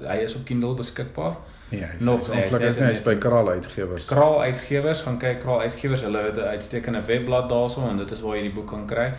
hy 0.08 0.16
is 0.16 0.34
op 0.34 0.44
Kindle 0.44 0.74
beskikbaar. 0.74 1.36
Nee, 1.70 1.80
hy 1.80 1.96
is 1.98 2.04
nog 2.04 2.28
nie. 2.28 2.36
Hy 2.36 2.64
is, 2.70 2.76
is 2.76 3.02
by 3.02 3.16
Kraal 3.16 3.48
Uitgewers. 3.48 4.06
Kraal 4.06 4.42
Uitgewers, 4.42 5.00
gaan 5.00 5.18
kyk 5.18 5.40
Kraal 5.40 5.60
Uitgewers. 5.60 6.00
Hulle 6.00 6.22
het 6.22 6.36
'n 6.36 6.40
uitstekende 6.40 7.02
webblad 7.06 7.48
daarso 7.48 7.88
en 7.88 7.96
dit 7.96 8.10
is 8.10 8.20
waar 8.20 8.36
jy 8.36 8.42
die 8.42 8.52
boek 8.52 8.66
kan 8.66 8.86
kry. 8.86 9.12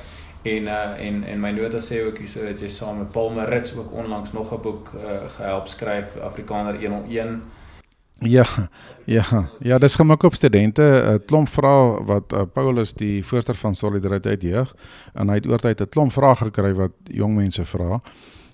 En 0.44 0.64
uh 0.64 1.06
en 1.08 1.24
en 1.24 1.40
my 1.40 1.52
nota 1.52 1.80
sê 1.80 2.06
ook 2.06 2.18
hierso 2.18 2.44
dat 2.44 2.60
jy 2.60 2.68
saam 2.68 2.98
met 2.98 3.12
Paul 3.12 3.30
Marits 3.30 3.76
ook 3.76 3.92
onlangs 3.92 4.32
nog 4.32 4.54
'n 4.54 4.62
boek 4.62 4.92
uh, 4.96 5.30
gehelp 5.36 5.68
skryf 5.68 6.06
Afrikaner 6.22 6.76
101 6.80 7.44
Ja, 8.20 8.46
ja, 9.06 9.50
ja, 9.60 9.78
dis 9.78 9.96
gemik 9.96 10.24
op 10.24 10.34
studente, 10.34 10.82
'n 10.82 11.26
klomp 11.26 11.50
vrae 11.50 12.04
wat 12.06 12.34
uh, 12.34 12.42
Paulus 12.54 12.94
die 12.94 13.26
voorsteur 13.26 13.56
van 13.56 13.76
Solidariteit 13.76 14.42
Jeug 14.42 14.76
en 15.14 15.30
hy 15.30 15.36
het 15.36 15.48
oortyd 15.48 15.82
'n 15.82 15.90
klomp 15.90 16.14
vrae 16.14 16.36
gekry 16.36 16.74
wat 16.74 16.92
jong 17.04 17.36
mense 17.36 17.66
vra 17.66 18.02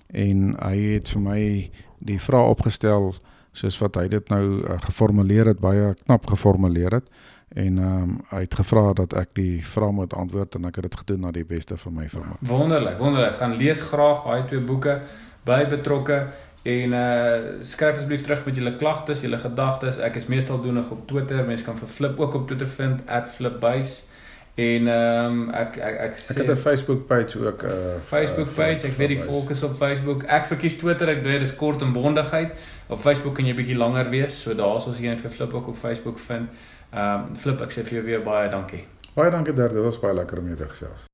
en 0.06 0.56
hy 0.60 0.76
het 0.76 1.08
vir 1.08 1.20
my 1.20 1.70
die 1.98 2.20
vrae 2.20 2.44
opgestel 2.48 3.14
soos 3.52 3.78
wat 3.78 3.96
hy 3.96 4.08
dit 4.08 4.28
nou 4.28 4.60
uh, 4.60 4.76
geformuleer 4.80 5.46
het, 5.46 5.60
baie 5.60 5.94
knap 6.04 6.26
geformuleer 6.26 6.92
het 6.92 7.08
en 7.54 7.78
um, 7.78 8.14
hy 8.28 8.40
het 8.44 8.54
gevra 8.54 8.92
dat 8.92 9.14
ek 9.14 9.34
die 9.38 9.62
vrae 9.64 9.92
moet 9.92 10.14
antwoord 10.14 10.54
en 10.54 10.64
ek 10.64 10.80
het 10.80 10.90
dit 10.90 10.96
gedoen 11.02 11.20
na 11.20 11.30
die 11.30 11.44
beste 11.44 11.76
van 11.76 11.94
my 11.94 12.08
vermoë. 12.10 12.40
Wonderlik, 12.40 12.98
wonderlik. 12.98 13.36
Gaan 13.38 13.54
lees 13.60 13.80
graag 13.80 14.24
daai 14.24 14.48
twee 14.50 14.60
boeke 14.60 15.00
by 15.46 15.60
betrokke 15.70 16.26
En 16.64 16.92
uh 16.92 17.60
skryf 17.60 17.94
asseblief 17.94 18.22
terug 18.24 18.44
met 18.44 18.56
julle 18.56 18.76
klagtes, 18.80 19.20
julle 19.20 19.36
gedagtes. 19.38 19.98
Ek 20.00 20.14
is 20.16 20.26
meestal 20.32 20.62
doenig 20.64 20.90
op 20.90 21.06
Twitter. 21.06 21.44
Mense 21.44 21.64
kan 21.64 21.76
vir 21.76 21.88
Flip 21.88 22.20
ook 22.20 22.34
op 22.34 22.46
Twitter 22.48 22.68
vind 22.68 23.02
@flipbuys. 23.36 24.06
En 24.54 24.88
ehm 24.88 25.26
um, 25.26 25.50
ek 25.50 25.76
ek 25.76 26.00
ek 26.06 26.16
sê 26.16 26.30
Ek 26.30 26.36
het 26.36 26.50
'n 26.56 26.56
Facebook 26.56 27.06
page 27.06 27.46
ook 27.46 27.62
'n 27.62 27.66
uh, 27.66 27.94
eh, 27.94 28.00
Facebook 28.06 28.48
uh, 28.48 28.54
page. 28.54 28.86
Ek 28.86 28.96
weet 28.96 29.08
die 29.08 29.18
volk 29.18 29.50
is 29.50 29.62
op 29.62 29.74
Facebook. 29.74 30.22
Ek 30.22 30.44
verkies 30.44 30.76
Twitter. 30.76 31.08
Ek 31.08 31.22
weet 31.22 31.40
dis 31.40 31.56
kort 31.56 31.82
en 31.82 31.92
bondigheid. 31.92 32.52
Op 32.88 32.98
Facebook 32.98 33.34
kan 33.34 33.46
jy 33.46 33.54
bietjie 33.54 33.76
langer 33.76 34.10
wees. 34.10 34.42
So 34.42 34.54
daar's 34.54 34.86
ons 34.86 34.98
hier 34.98 35.16
vir 35.16 35.30
Flip 35.30 35.54
ook 35.54 35.68
op 35.68 35.76
Facebook 35.76 36.18
vind. 36.18 36.48
Ehm 36.92 37.20
um, 37.28 37.36
Flip, 37.36 37.60
ek 37.60 37.72
sê 37.72 37.82
vir 37.82 37.92
jou 37.92 38.04
weer 38.04 38.22
baie 38.22 38.50
dankie. 38.50 38.86
Baie 39.14 39.30
dankie 39.30 39.52
daar. 39.52 39.72
Dit 39.72 39.82
was 39.82 39.98
baie 39.98 40.14
lekker 40.14 40.38
om 40.38 40.46
jou 40.46 40.56
te 40.56 40.68
gesels. 40.68 41.13